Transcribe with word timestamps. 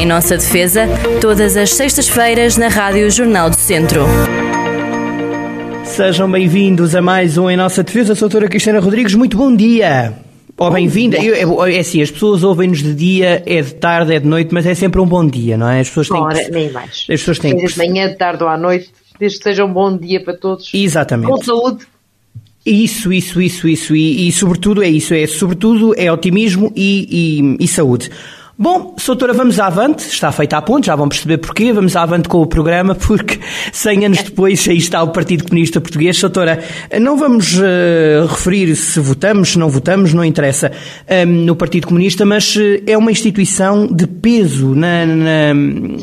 Em 0.00 0.06
nossa 0.06 0.34
defesa, 0.34 0.86
todas 1.20 1.58
as 1.58 1.74
sextas-feiras 1.74 2.56
na 2.56 2.68
Rádio 2.68 3.10
Jornal 3.10 3.50
do 3.50 3.56
Centro. 3.56 4.06
Sejam 5.84 6.30
bem-vindos 6.30 6.94
a 6.94 7.02
mais 7.02 7.36
um 7.36 7.50
Em 7.50 7.56
Nossa 7.58 7.82
Defesa. 7.82 8.14
Sou 8.14 8.24
a 8.24 8.28
doutora 8.30 8.48
Cristina 8.48 8.80
Rodrigues. 8.80 9.14
Muito 9.14 9.36
bom 9.36 9.54
dia. 9.54 10.14
Ou 10.56 10.70
bem-vinda. 10.70 11.18
É, 11.18 11.42
é 11.42 11.78
assim, 11.78 12.00
as 12.00 12.10
pessoas 12.10 12.42
ouvem-nos 12.42 12.82
de 12.82 12.94
dia, 12.94 13.42
é 13.44 13.60
de 13.60 13.74
tarde, 13.74 14.14
é 14.14 14.18
de 14.18 14.26
noite, 14.26 14.54
mas 14.54 14.64
é 14.64 14.74
sempre 14.74 15.02
um 15.02 15.06
bom 15.06 15.26
dia, 15.26 15.58
não 15.58 15.68
é? 15.68 15.80
As 15.80 15.88
pessoas 15.88 16.08
têm 16.08 16.18
Ora, 16.18 16.44
que... 16.44 16.50
nem 16.50 16.72
mais. 16.72 16.90
As 16.90 17.06
pessoas 17.06 17.38
têm 17.38 17.50
Seja 17.50 17.66
que... 17.66 17.72
de 17.74 17.78
manhã, 17.78 18.08
de 18.08 18.16
tarde 18.16 18.42
ou 18.42 18.48
à 18.48 18.56
noite, 18.56 18.90
desde 19.18 19.36
que 19.36 19.44
seja 19.44 19.66
um 19.66 19.72
bom 19.72 19.94
dia 19.94 20.24
para 20.24 20.34
todos. 20.34 20.70
Exatamente. 20.72 21.30
Com 21.30 21.44
saúde. 21.44 21.86
Isso, 22.64 23.12
isso, 23.12 23.38
isso, 23.38 23.68
isso. 23.68 23.94
E, 23.94 24.28
e 24.28 24.32
sobretudo 24.32 24.82
é 24.82 24.88
isso. 24.88 25.12
É, 25.12 25.26
sobretudo 25.26 25.94
é 25.94 26.10
otimismo 26.10 26.72
e, 26.74 27.58
e, 27.60 27.64
e 27.64 27.68
saúde. 27.68 28.10
Bom, 28.62 28.94
Soutora, 28.98 29.32
vamos 29.32 29.58
avante, 29.58 30.06
está 30.06 30.30
feita 30.30 30.58
a 30.58 30.60
ponte, 30.60 30.88
já 30.88 30.94
vão 30.94 31.08
perceber 31.08 31.38
porquê, 31.38 31.72
vamos 31.72 31.96
avante 31.96 32.28
com 32.28 32.42
o 32.42 32.46
programa, 32.46 32.94
porque 32.94 33.40
100 33.72 34.04
anos 34.04 34.22
depois 34.22 34.68
aí 34.68 34.76
está 34.76 35.02
o 35.02 35.08
Partido 35.08 35.44
Comunista 35.44 35.80
Português. 35.80 36.18
Soutora, 36.18 36.62
não 37.00 37.16
vamos 37.16 37.56
uh, 37.56 38.26
referir 38.28 38.76
se 38.76 39.00
votamos, 39.00 39.52
se 39.52 39.58
não 39.58 39.70
votamos, 39.70 40.12
não 40.12 40.22
interessa, 40.22 40.70
um, 41.26 41.46
no 41.46 41.56
Partido 41.56 41.86
Comunista, 41.86 42.26
mas 42.26 42.54
uh, 42.54 42.82
é 42.86 42.98
uma 42.98 43.10
instituição 43.10 43.86
de 43.86 44.06
peso 44.06 44.74
na, 44.74 45.06
na, 45.06 45.54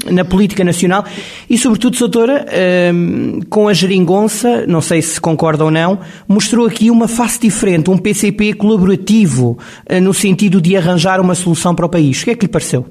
na 0.10 0.26
política 0.26 0.64
nacional. 0.64 1.06
E, 1.48 1.60
sobretudo, 1.60 1.96
Soutora, 1.96 2.44
um, 2.92 3.40
com 3.52 3.68
a 3.68 3.74
geringonça, 3.74 4.66
não 4.66 4.82
sei 4.82 5.04
se 5.04 5.22
concorda 5.22 5.64
ou 5.64 5.70
não, 5.70 6.00
mostrou 6.28 6.66
aqui 6.66 6.90
uma 6.90 7.08
face 7.08 7.40
diferente, 7.40 7.92
um 7.92 8.00
PCP 8.00 8.54
colaborativo, 8.54 9.60
uh, 9.88 10.02
no 10.02 10.12
sentido 10.12 10.60
de 10.60 10.76
arranjar 10.76 11.22
uma 11.22 11.36
solução 11.36 11.76
para 11.76 11.86
o 11.86 11.90
país. 11.90 12.20
O 12.24 12.26
que 12.26 12.32
é 12.32 12.36
que 12.36 12.47
lhe 12.48 12.52
pareceu? 12.52 12.82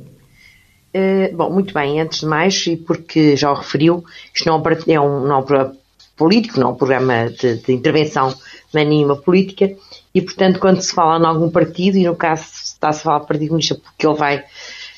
Uh, 0.95 1.35
bom, 1.37 1.51
muito 1.51 1.75
bem, 1.75 2.01
antes 2.01 2.21
de 2.21 2.27
mais, 2.27 2.67
e 2.67 2.77
porque 2.77 3.37
já 3.37 3.51
o 3.51 3.55
referiu, 3.55 4.05
isto 4.35 4.47
não 4.47 4.63
é 4.87 5.01
um, 5.01 5.21
não 5.27 5.35
é 5.35 5.39
um 5.39 5.43
programa 5.43 5.77
político, 6.17 6.59
não 6.61 6.69
é 6.69 6.73
um 6.73 6.77
programa 6.77 7.31
de, 7.31 7.57
de 7.57 7.73
intervenção 7.73 8.35
na 8.73 8.85
nenhuma 8.85 9.17
política, 9.17 9.71
e 10.15 10.23
portanto, 10.23 10.59
quando 10.59 10.81
se 10.81 10.95
fala 10.95 11.23
em 11.23 11.27
algum 11.27 11.51
partido, 11.51 11.99
e 11.99 12.05
no 12.05 12.17
caso 12.17 12.45
está-se 12.45 13.01
a 13.01 13.03
falar 13.03 13.19
do 13.19 13.27
Partido 13.27 13.49
Comunista, 13.49 13.75
porque 13.75 14.07
ele 14.07 14.17
vai, 14.17 14.45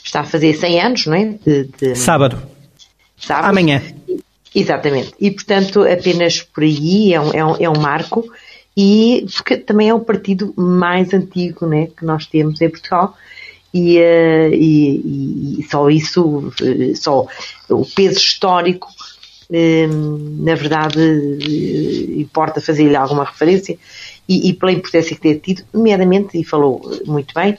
está 0.05 0.21
a 0.21 0.25
fazer 0.25 0.55
100 0.55 0.81
anos, 0.81 1.07
não 1.07 1.15
é? 1.15 1.25
De, 1.45 1.65
de, 1.65 1.97
sábado. 1.97 2.41
sábado. 3.17 3.49
Amanhã. 3.49 3.83
Exatamente. 4.55 5.15
E 5.21 5.31
portanto, 5.33 5.83
apenas 5.83 6.43
por 6.43 6.63
aí 6.63 7.13
é 7.13 7.21
um, 7.21 7.33
é 7.33 7.45
um, 7.45 7.57
é 7.57 7.69
um 7.69 7.81
marco, 7.81 8.25
e 8.77 9.27
porque 9.35 9.57
também 9.57 9.89
é 9.89 9.95
o 9.95 9.99
partido 9.99 10.55
mais 10.57 11.13
antigo 11.13 11.67
né, 11.67 11.89
que 11.89 12.05
nós 12.05 12.27
temos 12.27 12.61
em 12.61 12.71
Portugal, 12.71 13.17
e, 13.73 13.99
uh, 13.99 14.55
e, 14.55 15.59
e, 15.61 15.67
só 15.71 15.91
isso, 15.91 16.53
só 16.97 17.27
o 17.69 17.85
peso 17.85 18.19
histórico, 18.19 18.89
uh, 19.51 20.43
na 20.43 20.55
verdade, 20.55 21.01
importa 22.17 22.61
fazer-lhe 22.61 22.97
alguma 22.97 23.25
referência. 23.25 23.79
E, 24.29 24.51
e, 24.51 24.53
pela 24.53 24.73
importância 24.73 25.17
que 25.17 25.23
tem 25.23 25.39
tido, 25.39 25.63
nomeadamente, 25.73 26.39
e 26.39 26.45
falou 26.45 26.83
muito 27.07 27.33
bem, 27.35 27.57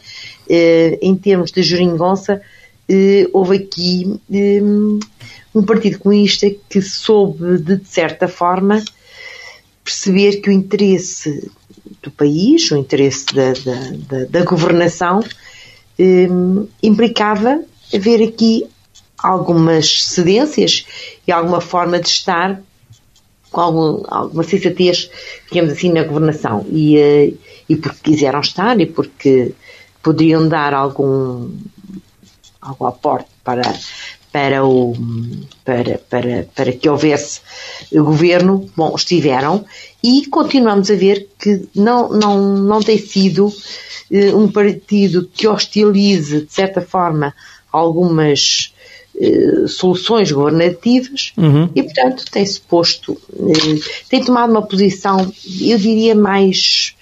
em 1.01 1.15
termos 1.15 1.51
de 1.51 1.63
geringonça, 1.63 2.39
houve 3.33 3.55
aqui 3.55 4.19
um 5.53 5.63
partido 5.63 5.97
comunista 5.97 6.47
que 6.69 6.79
soube, 6.79 7.57
de 7.57 7.83
certa 7.85 8.27
forma, 8.27 8.83
perceber 9.83 10.41
que 10.41 10.49
o 10.51 10.53
interesse 10.53 11.49
do 12.03 12.11
país, 12.11 12.69
o 12.69 12.77
interesse 12.77 13.25
da, 13.33 13.53
da, 13.53 13.91
da, 14.07 14.25
da 14.25 14.45
governação, 14.45 15.21
um, 15.99 16.67
implicava 16.81 17.61
haver 17.93 18.27
aqui 18.27 18.65
algumas 19.17 20.03
cedências 20.05 20.85
e 21.27 21.31
alguma 21.31 21.59
forma 21.59 21.99
de 21.99 22.07
estar 22.07 22.61
com 23.51 23.61
algum, 23.61 24.03
alguma 24.07 24.43
sensatez, 24.43 25.09
digamos 25.51 25.73
assim, 25.73 25.91
na 25.91 26.03
governação. 26.03 26.65
E, 26.71 26.97
uh, 26.97 27.37
e 27.67 27.75
porque 27.75 28.11
quiseram 28.11 28.39
estar 28.39 28.79
e 28.79 28.85
porque 28.85 29.53
poderiam 30.01 30.47
dar 30.47 30.73
algum, 30.73 31.49
algum 32.61 32.85
aporte 32.85 33.29
para, 33.43 33.61
para, 34.31 34.65
o, 34.65 34.93
para, 35.65 35.99
para, 36.09 36.47
para 36.55 36.71
que 36.71 36.87
houvesse 36.87 37.41
governo, 37.91 38.69
bom, 38.75 38.95
estiveram 38.95 39.65
e 40.03 40.25
continuamos 40.27 40.89
a 40.89 40.95
ver 40.95 41.27
que 41.37 41.67
não, 41.75 42.09
não, 42.09 42.57
não 42.57 42.81
tem 42.81 42.97
sido 42.97 43.51
um 44.11 44.51
partido 44.51 45.29
que 45.31 45.47
hostilize, 45.47 46.41
de 46.41 46.51
certa 46.51 46.81
forma, 46.81 47.33
algumas 47.71 48.73
uh, 49.15 49.67
soluções 49.67 50.31
governativas 50.31 51.33
uhum. 51.37 51.69
e, 51.75 51.83
portanto, 51.83 52.25
tem-se 52.31 52.59
posto, 52.61 53.13
uh, 53.13 53.83
tem 54.09 54.23
tomado 54.23 54.49
uma 54.49 54.65
posição, 54.65 55.31
eu 55.61 55.77
diria, 55.77 56.15
mais, 56.15 56.95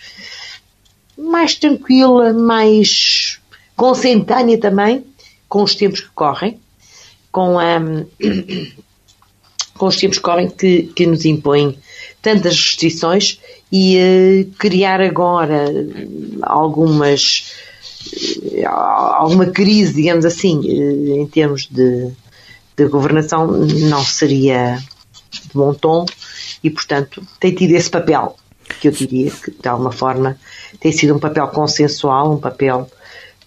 mais 1.17 1.55
tranquila, 1.55 2.33
mais 2.33 3.39
consentânea 3.75 4.57
também, 4.57 5.05
com 5.47 5.63
os 5.63 5.75
tempos 5.75 6.01
que 6.01 6.09
correm, 6.09 6.59
com, 7.31 7.57
a, 7.57 7.79
com 9.77 9.85
os 9.85 9.95
tempos 9.95 10.17
que 10.17 10.23
correm 10.23 10.49
que, 10.49 10.83
que 10.83 11.05
nos 11.05 11.23
impõem 11.23 11.77
tantas 12.21 12.57
restrições 12.57 13.39
e 13.71 13.97
uh, 13.97 14.51
criar 14.57 15.01
agora 15.01 15.65
algumas 16.41 17.53
uh, 18.63 18.67
alguma 18.67 19.47
crise, 19.47 19.93
digamos 19.93 20.25
assim, 20.25 20.59
uh, 20.59 21.21
em 21.21 21.27
termos 21.27 21.67
de, 21.67 22.11
de 22.75 22.87
governação 22.87 23.47
não 23.47 24.03
seria 24.03 24.77
de 25.31 25.49
bom 25.53 25.73
tom 25.73 26.05
e 26.63 26.69
portanto 26.69 27.21
tem 27.39 27.53
tido 27.53 27.71
esse 27.71 27.89
papel 27.89 28.35
que 28.79 28.87
eu 28.87 28.91
diria 28.91 29.31
que 29.31 29.51
de 29.51 29.67
alguma 29.67 29.91
forma 29.91 30.37
tem 30.79 30.91
sido 30.91 31.15
um 31.15 31.19
papel 31.19 31.47
consensual, 31.49 32.33
um 32.33 32.39
papel 32.39 32.89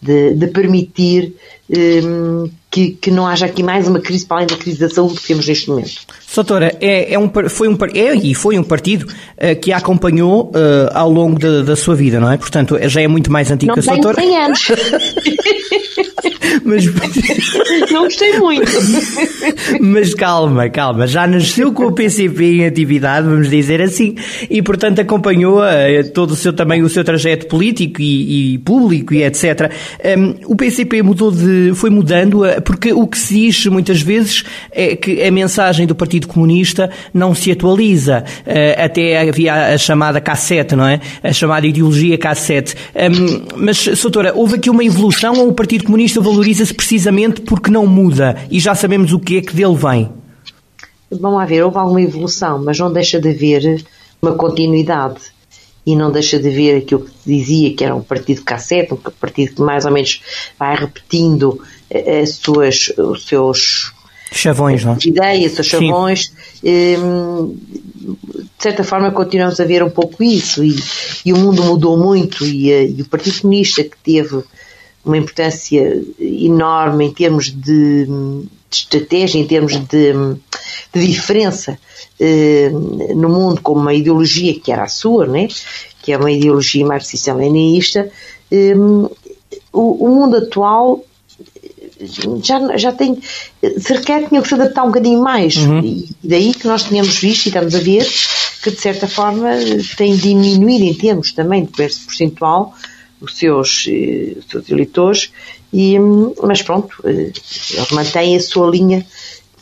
de, 0.01 0.35
de 0.35 0.47
permitir 0.49 1.35
um, 1.69 2.51
que, 2.71 2.93
que, 2.93 3.11
não 3.11 3.27
haja 3.27 3.47
aqui 3.47 3.63
mais 3.63 3.89
uma 3.89 4.01
crise 4.01 4.25
para 4.25 4.39
além 4.39 4.47
da 4.47 4.57
crise 4.57 4.79
da 4.79 4.89
saúde 4.89 5.21
que 5.21 5.27
temos 5.27 5.47
neste 5.47 5.69
momento. 5.69 5.91
Soutora, 6.27 6.77
é, 6.81 7.13
é 7.13 7.19
um, 7.19 7.31
foi 7.49 7.69
um, 7.69 7.77
é 7.93 8.15
e 8.15 8.35
foi 8.35 8.59
um 8.59 8.63
partido 8.63 9.07
uh, 9.07 9.61
que 9.61 9.73
a 9.73 9.79
acompanhou 9.79 10.53
uh, 10.55 10.91
ao 10.95 11.11
longo 11.11 11.39
de, 11.39 11.65
da 11.65 11.75
sua 11.75 11.97
vida, 11.97 12.21
não 12.21 12.31
é? 12.31 12.37
Portanto, 12.37 12.79
já 12.89 13.01
é 13.01 13.09
muito 13.09 13.33
mais 13.33 13.51
antigo 13.51 13.75
não 13.75 13.75
que 13.75 13.81
a 13.81 13.95
Soutora. 13.95 14.23
Não 14.23 14.29
100 14.29 14.39
anos. 14.39 14.69
Mas... 16.65 16.85
não 17.91 18.05
gostei 18.05 18.39
muito. 18.39 18.71
Mas 19.81 20.15
calma, 20.15 20.69
calma, 20.69 21.07
já 21.07 21.27
nasceu 21.27 21.73
com 21.73 21.87
o 21.87 21.93
PCP 21.93 22.45
em 22.45 22.67
atividade, 22.67 23.27
vamos 23.27 23.49
dizer 23.49 23.81
assim, 23.81 24.15
e 24.49 24.63
portanto 24.63 25.01
acompanhou 25.01 25.61
uh, 25.61 26.11
todo 26.13 26.33
o 26.33 26.37
seu, 26.37 26.53
também 26.53 26.83
o 26.83 26.89
seu 26.89 27.05
trajeto 27.05 27.47
político 27.47 28.01
e, 28.01 28.55
e 28.55 28.59
público 28.59 29.15
e 29.15 29.23
etc. 29.23 29.73
Um, 30.19 30.35
o 30.47 30.57
PCP 30.57 31.03
mudou 31.03 31.31
de, 31.31 31.73
foi 31.75 31.91
mudando, 31.91 32.43
porque 32.65 32.93
o 32.93 33.07
que 33.07 33.19
se 33.19 33.35
diz 33.35 33.67
muitas 33.67 34.01
vezes 34.03 34.45
é 34.71 34.97
que 34.97 35.23
a 35.23 35.31
mensagem 35.31 35.87
do 35.87 35.95
Partido 35.95 36.29
Comunista 36.29 36.91
não 37.13 37.35
se 37.35 37.51
atualiza. 37.51 38.25
Uh, 38.47 38.85
até 38.85 39.29
havia 39.29 39.75
a 39.75 39.79
chamada 39.79 40.21
cassete, 40.21 40.75
não 40.75 40.87
é? 40.87 41.01
A 41.23 41.33
chamada 41.33 41.67
ideologia 41.67 42.17
cassete. 42.19 42.75
Um, 42.95 43.47
mas, 43.57 43.79
Soutora, 43.79 44.33
houve 44.35 44.57
aqui 44.57 44.71
uma 44.71 44.85
evolução 44.85 45.35
ou 45.35 45.49
o 45.49 45.53
Partido 45.53 45.85
Comunista 45.85 46.21
valoriza-se 46.41 46.73
precisamente 46.73 47.43
porque 47.43 47.71
não 47.71 47.87
muda 47.87 48.37
e 48.51 48.59
já 48.59 48.75
sabemos 48.75 49.13
o 49.13 49.21
que 49.21 49.37
é 49.37 49.43
que 49.43 49.55
dele 49.55 49.77
vem? 49.77 50.11
Vamos 51.11 51.39
lá 51.39 51.45
ver, 51.45 51.63
houve 51.63 51.77
alguma 51.77 52.01
evolução, 52.01 52.63
mas 52.65 52.79
não 52.79 52.91
deixa 52.91 53.21
de 53.21 53.29
haver 53.29 53.85
uma 54.23 54.33
continuidade 54.33 55.21
e 55.85 55.95
não 55.95 56.11
deixa 56.11 56.39
de 56.39 56.49
haver 56.49 56.79
aquilo 56.79 57.03
que 57.03 57.13
dizia 57.27 57.75
que 57.75 57.85
era 57.85 57.95
um 57.95 58.03
partido 58.03 58.43
cassete, 58.43 58.95
um 58.95 58.97
partido 58.97 59.57
que 59.57 59.61
mais 59.61 59.85
ou 59.85 59.93
menos 59.93 60.23
vai 60.59 60.77
repetindo 60.77 61.61
as 62.23 62.37
suas, 62.37 62.93
os 62.97 63.27
seus 63.27 63.93
chavões, 64.33 64.85
não? 64.85 64.97
ideias, 65.05 65.53
os 65.53 65.57
seus 65.57 65.67
chavões. 65.67 66.33
Hum, 66.65 67.57
de 68.61 68.63
certa 68.63 68.85
forma 68.85 69.11
continuamos 69.11 69.59
a 69.59 69.65
ver 69.65 69.83
um 69.83 69.91
pouco 69.91 70.23
isso 70.23 70.63
e, 70.63 70.77
e 71.25 71.33
o 71.33 71.37
mundo 71.37 71.63
mudou 71.65 71.99
muito 71.99 72.47
e, 72.47 72.71
e, 72.71 73.03
o 73.03 73.07
Partido 73.07 73.41
Comunista 73.41 73.83
que 73.83 73.97
teve 74.03 74.43
uma 75.05 75.19
importância 75.19 76.03
enorme 76.19 77.07
em 77.07 77.13
termos 77.13 77.51
de, 77.51 78.07
de 78.07 78.49
estratégia, 78.71 79.39
em 79.39 79.47
termos 79.47 79.77
de, 79.77 80.13
de 80.95 81.07
diferença 81.07 81.79
eh, 82.19 82.71
no 83.15 83.29
mundo 83.29 83.61
como 83.63 83.81
uma 83.81 83.95
ideologia 83.95 84.59
que 84.59 84.71
era 84.71 84.85
a 84.85 84.89
sua, 84.89 85.27
né? 85.27 85.49
que 86.03 86.13
é 86.13 86.19
uma 86.19 86.31
ideologia 86.31 86.87
marxista-leninista, 86.87 88.11
eh, 88.51 88.75
o, 89.73 90.05
o 90.05 90.09
mundo 90.09 90.37
atual 90.37 91.05
já, 92.43 92.77
já 92.77 92.93
tem, 92.93 93.19
se 93.79 93.93
requer, 93.93 94.29
tinha 94.29 94.41
que 94.41 94.49
se 94.49 94.55
adaptar 94.55 94.85
um 94.85 94.89
bocadinho 94.89 95.23
mais. 95.23 95.57
Uhum. 95.57 95.81
E 95.81 96.09
daí 96.23 96.55
que 96.55 96.67
nós 96.67 96.85
tínhamos 96.85 97.19
visto 97.19 97.47
e 97.47 97.49
estamos 97.49 97.75
a 97.75 97.79
ver 97.79 98.07
que, 98.63 98.71
de 98.71 98.81
certa 98.81 99.07
forma, 99.07 99.51
tem 99.97 100.17
diminuído 100.17 100.85
em 100.85 100.95
termos 100.95 101.33
também 101.33 101.65
de 101.65 101.73
preço 101.73 102.07
percentual 102.07 102.75
os 103.21 103.37
seus, 103.37 103.87
os 103.87 104.45
seus 104.49 104.71
eleitores 104.71 105.33
E, 105.73 105.97
mas 106.43 106.63
pronto, 106.63 106.97
eles 107.05 107.91
mantêm 107.93 108.37
a 108.37 108.41
sua 108.41 108.69
linha, 108.69 109.07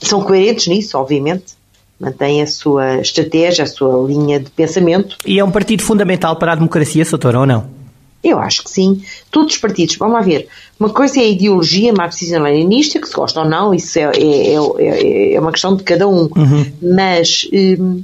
são 0.00 0.22
coerentes 0.22 0.66
nisso, 0.68 0.96
obviamente, 0.96 1.58
mantém 2.00 2.40
a 2.40 2.46
sua 2.46 3.00
estratégia, 3.00 3.64
a 3.64 3.66
sua 3.66 4.06
linha 4.06 4.38
de 4.38 4.50
pensamento. 4.50 5.16
E 5.26 5.38
é 5.38 5.44
um 5.44 5.50
partido 5.50 5.82
fundamental 5.82 6.36
para 6.36 6.52
a 6.52 6.54
democracia, 6.54 7.04
Soutora, 7.04 7.40
ou 7.40 7.46
não? 7.46 7.78
Eu 8.22 8.38
acho 8.38 8.64
que 8.64 8.70
sim. 8.70 9.02
Todos 9.30 9.54
os 9.54 9.60
partidos, 9.60 9.96
vamos 9.96 10.14
lá 10.14 10.20
ver. 10.20 10.48
Uma 10.78 10.90
coisa 10.90 11.18
é 11.20 11.22
a 11.22 11.28
ideologia 11.28 11.92
marxista-leninista, 11.92 13.00
que 13.00 13.08
se 13.08 13.14
gosta 13.14 13.40
ou 13.40 13.48
não, 13.48 13.72
isso 13.72 13.98
é, 13.98 14.02
é, 14.02 14.54
é, 14.78 15.34
é 15.34 15.40
uma 15.40 15.52
questão 15.52 15.76
de 15.76 15.82
cada 15.84 16.08
um. 16.08 16.28
Uhum. 16.36 16.66
Mas 16.82 17.48
hum, 17.52 18.02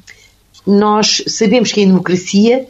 nós 0.66 1.22
sabemos 1.26 1.72
que 1.72 1.82
a 1.82 1.86
democracia 1.86 2.66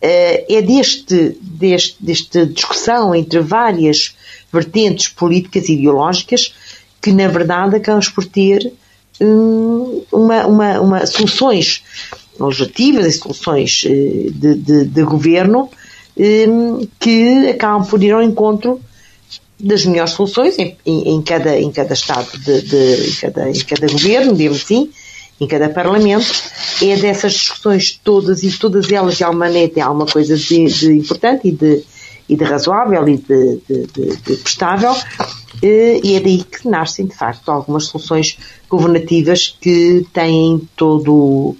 é 0.00 0.62
deste, 0.62 1.36
deste, 1.40 1.96
desta 2.00 2.46
discussão 2.46 3.14
entre 3.14 3.40
várias 3.40 4.14
vertentes 4.52 5.08
políticas 5.08 5.68
e 5.68 5.74
ideológicas 5.74 6.54
que, 7.00 7.12
na 7.12 7.26
verdade, 7.26 7.76
acabamos 7.76 8.08
por 8.08 8.24
ter 8.24 8.72
hum, 9.20 10.02
uma, 10.12 10.46
uma, 10.46 10.80
uma, 10.80 11.06
soluções 11.06 11.82
legislativas 12.38 13.06
e 13.06 13.12
soluções 13.12 13.84
eh, 13.86 14.30
de, 14.30 14.54
de, 14.54 14.84
de 14.84 15.02
governo 15.02 15.68
hum, 16.16 16.86
que 17.00 17.48
acabam 17.48 17.86
por 17.86 18.02
ir 18.02 18.12
ao 18.12 18.22
encontro 18.22 18.80
das 19.58 19.86
melhores 19.86 20.12
soluções 20.12 20.58
em, 20.58 20.76
em, 20.84 21.14
em 21.14 21.22
cada, 21.22 21.58
em 21.58 21.70
cada 21.70 21.94
Estado, 21.94 22.28
de, 22.38 22.62
de, 22.62 23.10
em, 23.10 23.14
cada, 23.20 23.50
em 23.50 23.60
cada 23.60 23.86
governo, 23.86 24.34
digamos 24.34 24.62
assim, 24.62 24.90
em 25.42 25.46
cada 25.48 25.68
Parlamento, 25.68 26.26
é 26.80 26.96
dessas 26.96 27.32
discussões 27.32 28.00
todas 28.02 28.44
e 28.44 28.58
todas 28.58 28.90
elas 28.90 29.16
de 29.16 29.24
maneira 29.24 29.72
têm 29.72 29.82
alguma 29.82 30.06
coisa 30.06 30.36
de, 30.36 30.66
de 30.66 30.92
importante 30.92 31.48
e 31.48 31.52
de, 31.52 31.82
e 32.28 32.36
de 32.36 32.44
razoável 32.44 33.08
e 33.08 33.16
de, 33.16 33.60
de, 33.68 33.86
de, 33.86 34.16
de 34.16 34.36
prestável, 34.36 34.94
eh, 35.60 36.00
e 36.02 36.14
é 36.14 36.20
daí 36.20 36.44
que 36.44 36.68
nascem, 36.68 37.06
de 37.06 37.16
facto, 37.16 37.50
algumas 37.50 37.86
soluções 37.86 38.38
governativas 38.68 39.56
que 39.60 40.06
têm 40.12 40.68
todo 40.76 41.56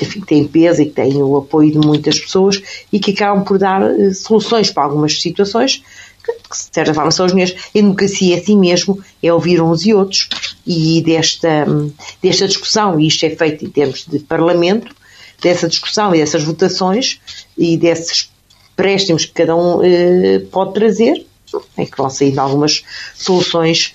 enfim, 0.00 0.20
que 0.20 0.26
têm 0.26 0.46
peso 0.46 0.82
e 0.82 0.86
que 0.86 0.92
têm 0.92 1.22
o 1.22 1.36
apoio 1.36 1.70
de 1.70 1.78
muitas 1.78 2.18
pessoas 2.18 2.60
e 2.92 2.98
que 2.98 3.12
acabam 3.12 3.44
por 3.44 3.58
dar 3.58 3.82
eh, 3.82 4.12
soluções 4.12 4.70
para 4.70 4.84
algumas 4.84 5.20
situações 5.20 5.82
que, 6.26 6.56
de 6.56 6.74
certa 6.74 6.94
forma, 6.94 7.10
são 7.10 7.26
as 7.26 7.32
minhas. 7.32 7.52
A 7.52 7.78
democracia 7.78 8.36
é 8.36 8.40
assim 8.40 8.58
mesmo, 8.58 9.02
é 9.22 9.32
ouvir 9.32 9.60
uns 9.60 9.84
e 9.84 9.94
outros 9.94 10.28
e 10.66 11.02
desta, 11.02 11.66
desta 12.22 12.46
discussão, 12.46 12.98
e 12.98 13.06
isto 13.06 13.24
é 13.24 13.30
feito 13.30 13.64
em 13.64 13.70
termos 13.70 14.04
de 14.06 14.18
parlamento, 14.20 14.94
dessa 15.40 15.68
discussão 15.68 16.14
e 16.14 16.18
dessas 16.18 16.42
votações 16.42 17.20
e 17.56 17.76
desses 17.76 18.30
préstimos 18.74 19.24
que 19.24 19.32
cada 19.32 19.56
um 19.56 19.82
eh, 19.82 20.40
pode 20.50 20.74
trazer, 20.74 21.26
é 21.76 21.86
que 21.86 21.96
vão 21.96 22.10
sair 22.10 22.38
algumas 22.38 22.84
soluções 23.14 23.94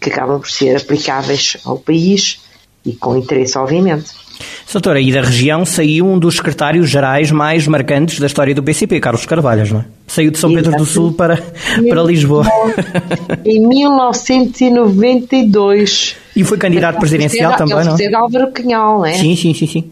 que 0.00 0.10
acabam 0.10 0.40
por 0.40 0.50
ser 0.50 0.76
aplicáveis 0.76 1.56
ao 1.64 1.78
país 1.78 2.40
e 2.84 2.92
com 2.92 3.16
interesse, 3.16 3.58
obviamente. 3.58 4.21
Doutora, 4.72 5.00
e 5.00 5.12
da 5.12 5.20
região 5.20 5.64
saiu 5.64 6.06
um 6.06 6.18
dos 6.18 6.34
secretários-gerais 6.36 7.30
mais 7.30 7.66
marcantes 7.66 8.18
da 8.18 8.26
história 8.26 8.54
do 8.54 8.62
PCP, 8.62 9.00
Carlos 9.00 9.26
Carvalhas, 9.26 9.70
não 9.70 9.80
é? 9.80 9.84
Saiu 10.06 10.30
de 10.30 10.38
São 10.38 10.50
Pedro 10.52 10.76
do 10.76 10.86
Sul 10.86 11.12
para, 11.12 11.42
para 11.88 12.02
Lisboa. 12.02 12.46
Em 13.44 13.66
1992. 13.66 16.16
E 16.34 16.42
foi 16.44 16.56
candidato 16.58 16.98
presidencial 16.98 17.56
também, 17.56 17.84
não? 17.84 17.98
Ele 17.98 18.14
Álvaro 18.14 18.52
Cunhal, 18.52 18.98
não 18.98 19.06
é? 19.06 19.14
Sim, 19.14 19.34
sim, 19.36 19.54
sim, 19.54 19.66
sim. 19.66 19.90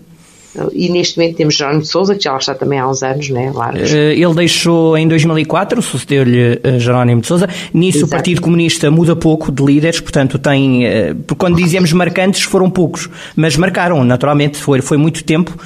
E 0.73 0.89
neste 0.89 1.17
momento 1.17 1.37
temos 1.37 1.55
Jerónimo 1.55 1.83
de 1.83 1.89
Souza, 1.89 2.15
que 2.15 2.25
já 2.25 2.33
lá 2.33 2.39
está 2.39 2.55
também 2.55 2.79
há 2.79 2.89
uns 2.89 3.03
anos, 3.03 3.29
né? 3.31 3.53
Largos. 3.55 3.93
Eh, 3.93 4.15
ele 4.15 4.35
deixou 4.35 4.97
em 4.97 5.07
2004, 5.07 5.81
sucedeu-lhe 5.81 6.61
eh, 6.63 6.79
Jerónimo 6.79 7.21
de 7.21 7.27
Souza. 7.29 7.49
Nisso 7.73 7.99
Exato. 7.99 8.07
o 8.07 8.11
Partido 8.11 8.41
Comunista 8.41 8.91
muda 8.91 9.15
pouco 9.15 9.53
de 9.53 9.63
líderes, 9.63 10.01
portanto 10.01 10.39
tem. 10.39 10.85
Eh, 10.85 11.15
quando 11.39 11.57
dizemos 11.57 11.93
marcantes, 11.93 12.43
foram 12.43 12.69
poucos, 12.69 13.09
mas 13.37 13.57
marcaram, 13.57 14.03
naturalmente, 14.05 14.59
foi, 14.59 14.81
foi 14.81 14.97
muito 14.97 15.23
tempo. 15.23 15.57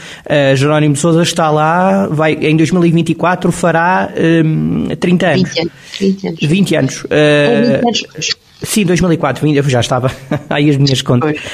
Jerónimo 0.54 0.94
de 0.94 1.00
Souza 1.00 1.22
está 1.22 1.50
lá, 1.50 2.06
vai, 2.08 2.34
em 2.34 2.56
2024 2.56 3.50
fará 3.52 4.10
um, 4.44 4.88
30 4.96 5.26
anos. 5.26 5.50
20 5.50 5.60
anos. 5.60 5.72
20 5.98 6.26
anos. 6.28 6.40
20 6.42 6.76
anos. 6.76 7.04
Uh, 7.04 7.86
20 7.86 8.06
anos. 8.14 8.43
Sim, 8.62 8.84
2004, 8.84 9.46
eu 9.48 9.62
já 9.64 9.80
estava 9.80 10.10
aí 10.48 10.70
as 10.70 10.76
minhas 10.76 11.02
contas. 11.02 11.36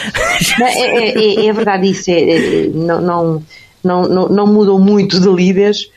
É, 0.61 0.81
é, 0.81 1.19
é, 1.19 1.47
é, 1.47 1.53
verdade 1.53 1.91
isso, 1.91 2.11
é, 2.11 2.21
é, 2.21 2.69
não, 2.69 3.01
não, 3.01 3.43
não, 3.83 4.29
não 4.29 4.47
mudou 4.47 4.79
muito 4.79 5.21
de 5.21 5.29
líderes, 5.29 5.91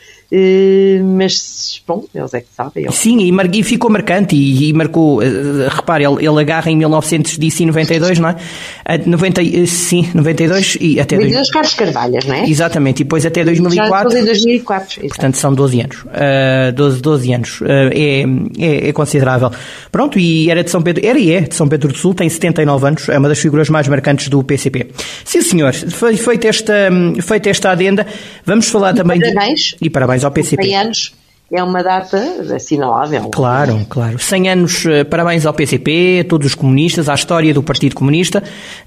mas 1.04 1.82
bom, 1.88 2.06
eles 2.14 2.34
é 2.34 2.42
que 2.42 2.48
sabem. 2.56 2.92
Sim, 2.92 3.20
e, 3.20 3.32
mar, 3.32 3.54
e, 3.54 3.64
ficou 3.64 3.90
marcante 3.90 4.36
e, 4.36 4.70
e 4.70 4.74
marcou, 4.74 5.20
uh, 5.20 5.70
repare, 5.70 6.04
ele, 6.06 6.26
ele, 6.26 6.40
agarra 6.40 6.72
em 6.72 6.78
1992, 6.78 8.20
não 8.20 8.30
é? 8.30 8.36
90, 9.06 9.42
eh, 9.42 9.66
sim, 9.66 10.10
92 10.14 10.78
e 10.82 11.00
até... 11.00 11.16
92 11.16 11.52
Carlos 11.52 11.74
Carvalhas, 11.74 12.26
não 12.26 12.36
é? 12.36 12.50
Exatamente, 12.50 13.02
e 13.02 13.04
depois 13.04 13.26
até 13.26 13.44
2004. 13.44 14.12
Já 14.12 14.26
2004, 14.26 15.00
exato. 15.00 15.08
Portanto, 15.10 15.38
são 15.38 15.54
12 15.54 15.82
anos. 15.82 16.04
Uh, 16.04 16.72
12, 16.76 17.02
12 17.02 17.34
anos. 17.34 17.62
Uh, 17.62 17.66
é, 17.92 18.24
é, 18.60 18.90
é, 18.90 18.94
considerável. 18.94 19.52
Pronto, 19.92 20.18
e 20.18 20.50
era 20.50 20.64
de 20.64 20.72
São 20.72 20.82
Pedro, 20.82 21.06
era 21.06 21.20
e 21.20 21.32
é 21.32 21.42
de 21.42 21.56
São 21.56 21.68
Pedro 21.68 21.90
do 21.90 21.98
Sul, 21.98 22.14
tem 22.14 22.28
79 22.28 22.88
anos, 22.88 23.10
é 23.10 23.18
uma 23.18 23.30
das 23.30 23.40
figuras 23.40 23.70
mais 23.70 23.88
marcantes 23.88 24.30
do 24.30 24.44
PCP. 24.44 24.88
Sim, 25.24 25.42
senhor, 25.42 25.74
foi 25.74 26.18
feita 26.18 26.48
esta, 26.48 26.74
feita 27.22 27.50
esta 27.50 27.72
adenda, 27.72 28.06
vamos 28.46 28.68
falar 28.68 28.94
e 28.94 28.98
também... 28.98 29.20
Parabéns. 29.20 29.60
De, 29.60 29.78
e 29.82 29.90
parabéns 29.90 30.23
ao 30.24 30.32
PCP. 30.32 30.64
100 30.64 30.76
anos 30.76 31.14
é 31.54 31.62
uma 31.62 31.84
data 31.84 32.18
assinalável. 32.56 33.30
Claro, 33.30 33.86
claro. 33.88 34.18
100 34.18 34.50
anos, 34.50 34.86
eh, 34.88 35.04
parabéns 35.04 35.46
ao 35.46 35.54
PCP, 35.54 36.22
a 36.22 36.28
todos 36.28 36.48
os 36.48 36.56
comunistas, 36.56 37.08
à 37.08 37.14
história 37.14 37.54
do 37.54 37.62
Partido 37.62 37.94
Comunista 37.94 38.42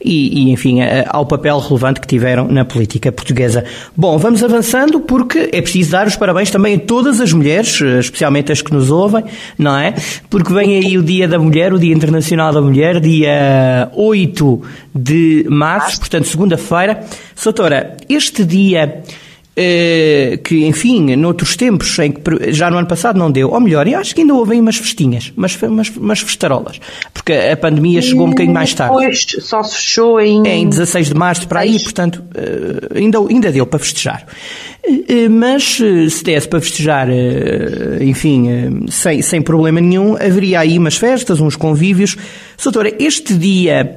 e, 0.04 0.40
e, 0.40 0.50
enfim, 0.50 0.80
ao 1.06 1.24
papel 1.26 1.60
relevante 1.60 2.00
que 2.00 2.08
tiveram 2.08 2.48
na 2.48 2.64
política 2.64 3.12
portuguesa. 3.12 3.64
Bom, 3.96 4.18
vamos 4.18 4.42
avançando 4.42 4.98
porque 4.98 5.48
é 5.52 5.62
preciso 5.62 5.92
dar 5.92 6.08
os 6.08 6.16
parabéns 6.16 6.50
também 6.50 6.74
a 6.74 6.80
todas 6.80 7.20
as 7.20 7.32
mulheres, 7.32 7.80
eh, 7.80 8.00
especialmente 8.00 8.50
as 8.50 8.60
que 8.60 8.72
nos 8.72 8.90
ouvem, 8.90 9.24
não 9.56 9.78
é? 9.78 9.94
Porque 10.28 10.52
vem 10.52 10.76
aí 10.76 10.98
o 10.98 11.04
Dia 11.04 11.28
da 11.28 11.38
Mulher, 11.38 11.72
o 11.72 11.78
Dia 11.78 11.94
Internacional 11.94 12.52
da 12.52 12.60
Mulher, 12.60 12.98
dia 12.98 13.92
8 13.94 14.62
de 14.92 15.46
março, 15.48 16.00
portanto, 16.00 16.26
segunda-feira. 16.26 17.04
Soutora, 17.36 17.96
este 18.08 18.44
dia 18.44 19.04
eh, 19.04 19.25
que, 20.44 20.66
enfim, 20.66 21.16
noutros 21.16 21.56
tempos, 21.56 21.98
em 21.98 22.12
que 22.12 22.52
já 22.52 22.70
no 22.70 22.76
ano 22.76 22.86
passado 22.86 23.18
não 23.18 23.30
deu, 23.30 23.50
ou 23.50 23.60
melhor, 23.60 23.86
eu 23.88 23.98
acho 23.98 24.14
que 24.14 24.20
ainda 24.20 24.34
houve 24.34 24.52
aí 24.52 24.60
umas 24.60 24.76
festinhas, 24.76 25.32
umas, 25.36 25.60
umas, 25.62 25.88
umas 25.88 26.20
festarolas, 26.20 26.78
porque 27.14 27.32
a 27.32 27.56
pandemia 27.56 28.02
chegou 28.02 28.26
um 28.26 28.30
bocadinho 28.30 28.52
mais 28.52 28.74
tarde. 28.74 28.94
Pois, 28.94 29.26
só 29.40 29.62
se 29.62 29.76
fechou 29.76 30.20
em... 30.20 30.46
É, 30.46 30.56
em 30.56 30.68
16 30.68 31.08
de 31.08 31.14
março 31.14 31.48
para 31.48 31.60
aí, 31.60 31.82
portanto, 31.82 32.22
eh, 32.34 32.98
ainda, 32.98 33.18
ainda 33.18 33.50
deu 33.50 33.66
para 33.66 33.78
festejar. 33.78 34.26
Eh, 34.86 35.28
mas 35.28 35.78
se 36.10 36.24
desse 36.24 36.48
para 36.48 36.60
festejar, 36.60 37.08
enfim, 38.00 38.86
sem, 38.88 39.22
sem 39.22 39.42
problema 39.42 39.80
nenhum, 39.80 40.14
haveria 40.14 40.60
aí 40.60 40.78
umas 40.78 40.96
festas, 40.96 41.40
uns 41.40 41.56
convívios. 41.56 42.16
Doutora, 42.62 42.92
este 42.98 43.34
dia 43.34 43.96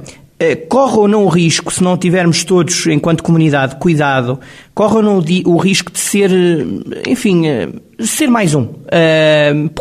corre 0.68 0.96
ou 0.96 1.08
não 1.08 1.24
o 1.24 1.28
risco, 1.28 1.72
se 1.72 1.82
não 1.82 1.98
tivermos 1.98 2.44
todos, 2.44 2.86
enquanto 2.86 3.22
comunidade, 3.22 3.76
cuidado, 3.76 4.40
corre 4.74 4.96
ou 4.96 5.02
não 5.02 5.18
o, 5.18 5.56
risco 5.58 5.92
de 5.92 5.98
ser, 5.98 6.30
eh, 6.32 7.10
enfim, 7.10 7.46
eh, 7.46 7.68
ser 7.98 8.28
mais 8.28 8.54
um. 8.54 8.66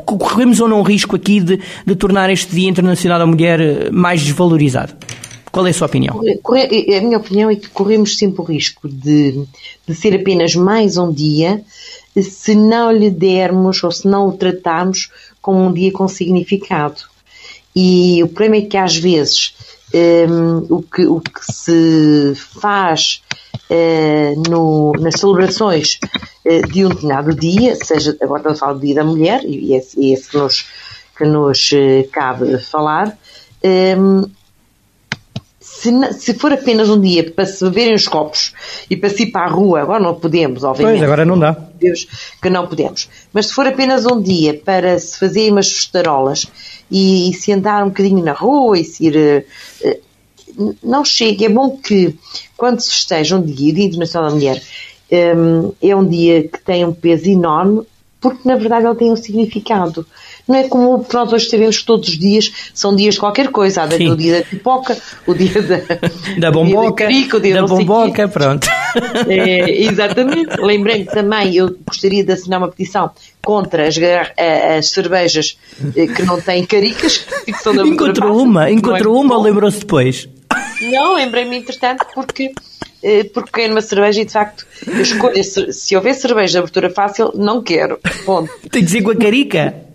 corremos 0.05 0.59
ou 0.59 0.67
não 0.67 0.79
o 0.79 0.83
risco 0.83 1.15
aqui 1.15 1.39
de, 1.39 1.59
de 1.85 1.95
tornar 1.95 2.29
este 2.29 2.53
Dia 2.53 2.69
Internacional 2.69 3.19
da 3.19 3.25
Mulher 3.25 3.91
mais 3.91 4.21
desvalorizado? 4.21 4.93
Qual 5.51 5.65
é 5.65 5.69
a 5.69 5.73
sua 5.73 5.87
opinião? 5.87 6.19
A 6.19 7.01
minha 7.01 7.17
opinião 7.17 7.49
é 7.49 7.55
que 7.55 7.69
corremos 7.69 8.17
sempre 8.17 8.41
o 8.41 8.43
risco 8.43 8.87
de, 8.87 9.45
de 9.87 9.95
ser 9.95 10.13
apenas 10.13 10.55
mais 10.55 10.97
um 10.97 11.11
dia 11.11 11.63
se 12.21 12.53
não 12.53 12.91
lhe 12.91 13.09
dermos 13.09 13.83
ou 13.83 13.91
se 13.91 14.07
não 14.07 14.27
o 14.27 14.33
tratarmos 14.33 15.09
como 15.41 15.65
um 15.65 15.71
dia 15.71 15.91
com 15.91 16.07
significado. 16.07 17.01
E 17.75 18.21
o 18.23 18.27
problema 18.27 18.57
é 18.57 18.61
que 18.67 18.77
às 18.77 18.95
vezes 18.97 19.53
um, 19.93 20.57
o, 20.69 20.81
que, 20.81 21.05
o 21.05 21.19
que 21.19 21.51
se 21.51 22.33
faz 22.35 23.21
uh, 23.69 24.49
no, 24.49 24.93
nas 24.99 25.19
celebrações 25.19 25.99
uh, 26.45 26.67
de 26.67 26.85
um 26.85 26.89
determinado 26.89 27.35
dia, 27.35 27.75
seja, 27.75 28.15
agora 28.21 28.51
a 28.51 28.55
falar 28.55 28.73
do 28.73 28.81
Dia 28.81 28.95
da 28.95 29.03
Mulher, 29.03 29.43
e 29.43 29.73
esse, 29.73 29.99
e 29.99 30.13
esse 30.13 30.29
que 30.29 30.37
nos, 30.37 30.65
que 31.17 31.25
nos 31.25 31.71
uh, 31.71 32.09
cabe 32.11 32.57
falar, 32.59 33.17
um, 33.97 34.29
se, 35.79 36.13
se, 36.13 36.33
for 36.33 36.51
apenas 36.51 36.89
um 36.89 36.99
dia 36.99 37.31
para 37.31 37.45
se 37.45 37.63
beberem 37.63 37.93
os 37.93 38.07
copos 38.07 38.53
e 38.89 38.97
para 38.97 39.09
se 39.09 39.23
ir 39.23 39.31
para 39.31 39.45
a 39.45 39.49
rua, 39.49 39.81
agora 39.81 40.01
não 40.01 40.15
podemos, 40.15 40.63
obviamente. 40.63 40.97
Pois, 40.97 41.03
agora 41.03 41.25
não 41.25 41.39
dá. 41.39 41.51
Deus, 41.79 42.07
que 42.41 42.49
não 42.49 42.67
podemos. 42.67 43.09
Mas 43.31 43.47
se 43.47 43.53
for 43.53 43.65
apenas 43.65 44.05
um 44.05 44.21
dia 44.21 44.53
para 44.53 44.99
se 44.99 45.17
fazer 45.17 45.51
umas 45.51 45.71
festarolas 45.71 46.45
e, 46.91 47.29
e 47.29 47.33
se 47.33 47.51
andar 47.53 47.83
um 47.83 47.89
bocadinho 47.89 48.23
na 48.23 48.33
rua 48.33 48.77
e 48.77 48.83
se 48.83 49.07
ir. 49.07 49.45
Uh, 49.83 50.09
não 50.83 51.05
chega. 51.05 51.45
É 51.45 51.49
bom 51.49 51.77
que 51.77 52.15
quando 52.57 52.81
se 52.81 52.89
festeja 52.89 53.37
um 53.37 53.41
dia, 53.41 53.71
o 53.71 53.75
Dia 53.75 53.85
Internacional 53.85 54.29
da 54.29 54.35
Mulher, 54.35 54.61
um, 55.11 55.71
é 55.81 55.95
um 55.95 56.05
dia 56.05 56.43
que 56.43 56.59
tem 56.59 56.83
um 56.85 56.93
peso 56.93 57.29
enorme, 57.29 57.83
porque 58.19 58.47
na 58.47 58.55
verdade 58.55 58.85
ele 58.85 58.95
tem 58.95 59.11
um 59.11 59.15
significado. 59.15 60.05
Não 60.49 60.55
é 60.55 60.67
como 60.67 61.05
nós 61.13 61.31
hoje 61.31 61.47
sabemos 61.47 61.77
que 61.77 61.85
todos 61.85 62.09
os 62.09 62.17
dias 62.17 62.51
são 62.73 62.95
dias 62.95 63.13
de 63.13 63.19
qualquer 63.19 63.49
coisa. 63.49 63.83
Há 63.83 63.85
o 63.85 64.17
dia 64.17 64.39
da 64.39 64.45
pipoca, 64.45 64.97
o 65.27 65.35
dia 65.35 65.61
da, 65.61 65.77
da 66.39 66.51
bomboca, 66.51 66.89
da, 66.89 67.11
carica, 67.11 67.37
o 67.37 67.39
dia 67.39 67.53
da 67.53 67.67
bomboca, 67.67 68.27
pronto. 68.27 68.67
É, 69.27 69.83
exatamente. 69.83 70.59
Lembrei-me 70.59 71.05
também, 71.05 71.55
eu 71.55 71.77
gostaria 71.85 72.23
de 72.23 72.31
assinar 72.31 72.59
uma 72.59 72.69
petição 72.69 73.11
contra 73.43 73.87
as, 73.87 73.95
as 74.77 74.89
cervejas 74.89 75.59
eh, 75.95 76.07
que 76.07 76.23
não 76.23 76.41
têm 76.41 76.65
caricas, 76.65 77.19
que 77.45 77.53
são 77.53 77.75
da 77.75 77.83
Encontrou 77.83 78.41
uma, 78.41 78.71
encontrou 78.71 79.17
é 79.17 79.19
uma, 79.19 79.39
lembrou-se 79.39 79.79
depois. 79.79 80.27
Não, 80.81 81.15
lembrei-me 81.15 81.57
entretanto 81.57 82.07
porque 82.15 82.51
eh, 83.03 83.25
porque 83.25 83.51
quero 83.51 83.73
uma 83.73 83.81
cerveja 83.81 84.21
e 84.21 84.25
de 84.25 84.31
facto 84.31 84.65
escolho 84.99 85.43
se 85.43 85.95
houver 85.95 86.15
cerveja 86.15 86.53
de 86.53 86.57
abertura 86.57 86.89
fácil, 86.89 87.31
não 87.35 87.61
quero. 87.61 87.99
Ponto. 88.25 88.51
Tem 88.71 88.83
que 88.83 88.89
ser 88.89 89.03
com 89.03 89.11
a 89.11 89.15
carica. 89.15 89.88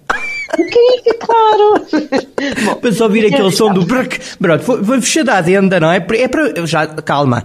Carica, 0.56 1.14
claro. 1.20 1.86
Bom, 2.64 2.74
para 2.76 2.92
só 2.92 3.04
ouvir 3.04 3.26
aquele 3.26 3.50
som 3.50 3.72
do 3.72 3.84
brrk. 3.84 4.18
Pronto, 4.38 4.84
foi 4.84 5.00
fechada 5.00 5.34
a 5.34 5.38
adenda, 5.38 5.80
não 5.80 5.90
é? 5.90 5.96
É 5.96 6.28
para. 6.28 6.66
Já, 6.66 6.86
calma. 6.86 7.44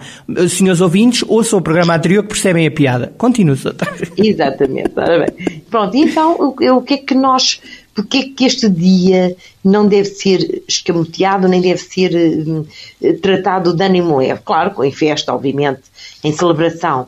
Senhores 0.49 0.81
ouvintes, 0.81 1.23
ouçam 1.27 1.59
o 1.59 1.61
programa 1.61 1.95
anterior 1.95 2.23
que 2.23 2.29
percebem 2.29 2.67
a 2.67 2.71
piada. 2.71 3.13
Continua, 3.17 3.55
Exatamente, 4.17 4.91
ora 4.95 5.25
bem. 5.25 5.61
Pronto, 5.69 5.95
então 5.95 6.35
o, 6.39 6.77
o 6.77 6.81
que 6.81 6.93
é 6.93 6.97
que 6.97 7.15
nós 7.15 7.59
porque 7.93 8.17
é 8.17 8.29
que 8.29 8.45
este 8.45 8.69
dia 8.69 9.35
não 9.63 9.85
deve 9.85 10.05
ser 10.05 10.63
escamoteado, 10.67 11.49
nem 11.49 11.59
deve 11.59 11.79
ser 11.79 12.11
uh, 12.15 13.13
tratado 13.21 13.73
de 13.73 13.83
ânimo 13.83 14.17
leve? 14.17 14.39
Claro, 14.45 14.83
em 14.85 14.91
festa, 14.91 15.33
obviamente, 15.33 15.81
em 16.23 16.31
celebração. 16.31 17.07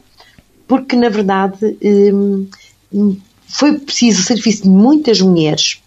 Porque, 0.67 0.95
na 0.95 1.07
verdade, 1.07 1.77
um, 2.93 3.17
foi 3.47 3.77
preciso 3.79 4.21
o 4.21 4.23
serviço 4.23 4.63
de 4.63 4.69
muitas 4.69 5.21
mulheres 5.21 5.80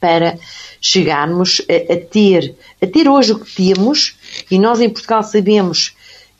para 0.00 0.38
chegarmos 0.80 1.62
a, 1.68 1.92
a, 1.92 1.96
ter, 1.96 2.54
a 2.82 2.86
ter 2.86 3.08
hoje 3.08 3.32
o 3.32 3.38
que 3.38 3.54
temos, 3.54 4.16
e 4.50 4.58
nós 4.58 4.80
em 4.80 4.88
Portugal 4.88 5.22
sabemos 5.22 5.94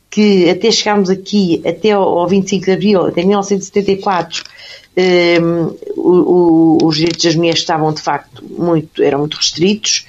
que 0.09 0.49
até 0.49 0.69
chegarmos 0.71 1.09
aqui, 1.09 1.61
até 1.65 1.91
ao 1.91 2.27
25 2.27 2.65
de 2.65 2.71
Abril, 2.71 3.05
até 3.05 3.23
1974, 3.23 4.43
um, 4.97 5.77
o, 5.95 6.79
o, 6.81 6.85
os 6.85 6.97
direitos 6.97 7.23
das 7.23 7.35
mulheres 7.35 7.59
estavam 7.59 7.93
de 7.93 8.01
facto 8.01 8.43
muito, 8.43 9.01
eram 9.01 9.19
muito 9.19 9.37
restritos, 9.37 10.05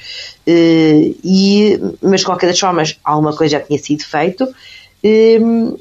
uh, 0.47 1.17
e, 1.23 1.79
mas 2.03 2.21
de 2.21 2.27
qualquer 2.27 2.49
das 2.49 2.59
formas 2.59 2.99
alguma 3.05 3.35
coisa 3.37 3.59
já 3.59 3.61
tinha 3.61 3.79
sido 3.79 4.03
feito. 4.03 4.49
Um, 5.05 5.77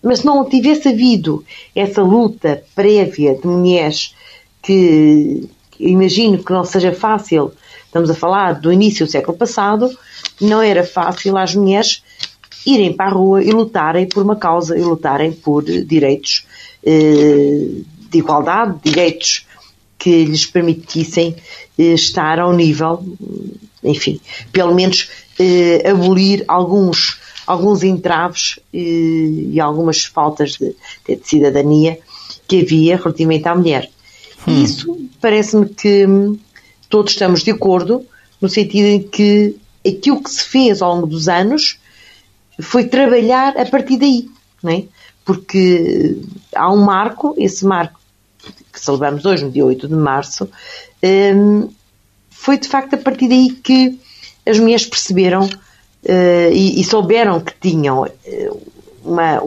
mas 0.00 0.20
se 0.20 0.26
não 0.26 0.48
tivesse 0.48 0.88
havido 0.88 1.44
essa 1.74 2.02
luta 2.02 2.62
prévia 2.74 3.34
de 3.34 3.46
mulheres 3.46 4.14
que 4.62 5.48
imagino 5.78 6.42
que 6.42 6.52
não 6.52 6.64
seja 6.64 6.92
fácil, 6.92 7.52
estamos 7.84 8.10
a 8.10 8.14
falar 8.14 8.54
do 8.54 8.72
início 8.72 9.06
do 9.06 9.10
século 9.10 9.36
passado, 9.36 9.90
não 10.40 10.60
era 10.60 10.84
fácil 10.84 11.36
às 11.36 11.54
mulheres 11.54 12.02
irem 12.66 12.92
para 12.92 13.06
a 13.06 13.14
rua 13.14 13.42
e 13.42 13.50
lutarem 13.50 14.06
por 14.06 14.22
uma 14.22 14.36
causa 14.36 14.76
e 14.76 14.82
lutarem 14.82 15.32
por 15.32 15.64
direitos 15.64 16.46
eh, 16.84 17.82
de 18.10 18.18
igualdade, 18.18 18.78
direitos 18.82 19.46
que 19.98 20.24
lhes 20.24 20.46
permitissem 20.46 21.36
eh, 21.78 21.94
estar 21.94 22.38
ao 22.38 22.52
nível, 22.52 23.04
enfim, 23.82 24.20
pelo 24.52 24.74
menos 24.74 25.08
eh, 25.38 25.82
abolir 25.88 26.44
alguns, 26.48 27.18
alguns 27.46 27.82
entraves 27.82 28.58
e 28.72 29.58
algumas 29.60 30.04
faltas 30.04 30.52
de, 30.52 30.74
de, 31.06 31.20
cidadania 31.22 31.98
que 32.46 32.60
havia 32.60 32.96
relativamente 32.96 33.48
à 33.48 33.54
mulher. 33.54 33.90
Hum. 34.46 34.62
Isso 34.62 35.08
parece-me 35.20 35.68
que 35.68 36.06
hum, 36.06 36.38
todos 36.88 37.12
estamos 37.12 37.42
de 37.42 37.50
acordo, 37.50 38.04
no 38.40 38.48
sentido 38.48 38.86
em 38.86 39.02
que 39.02 39.56
aquilo 39.86 40.22
que 40.22 40.30
se 40.30 40.44
fez 40.44 40.82
ao 40.82 40.94
longo 40.94 41.06
dos 41.06 41.28
anos 41.28 41.78
foi 42.60 42.84
trabalhar 42.84 43.56
a 43.56 43.66
partir 43.66 43.96
daí, 43.98 44.28
não 44.62 44.72
é? 44.72 44.84
Porque 45.24 46.18
há 46.54 46.70
um 46.72 46.84
marco, 46.84 47.34
esse 47.38 47.64
marco 47.64 47.98
que 48.72 48.80
celebramos 48.80 49.24
hoje, 49.24 49.44
no 49.44 49.50
dia 49.50 49.64
8 49.64 49.88
de 49.88 49.94
março, 49.94 50.48
um, 51.02 51.68
foi 52.30 52.58
de 52.58 52.68
facto 52.68 52.94
a 52.94 52.98
partir 52.98 53.28
daí 53.28 53.50
que 53.50 53.98
as 54.46 54.58
mulheres 54.58 54.84
perceberam 54.84 55.46
uh, 55.46 56.52
e, 56.52 56.80
e, 56.80 56.84
souberam 56.84 57.40
que 57.40 57.54
tinham 57.58 58.04
eh, 58.04 58.50
uma, 59.02 59.40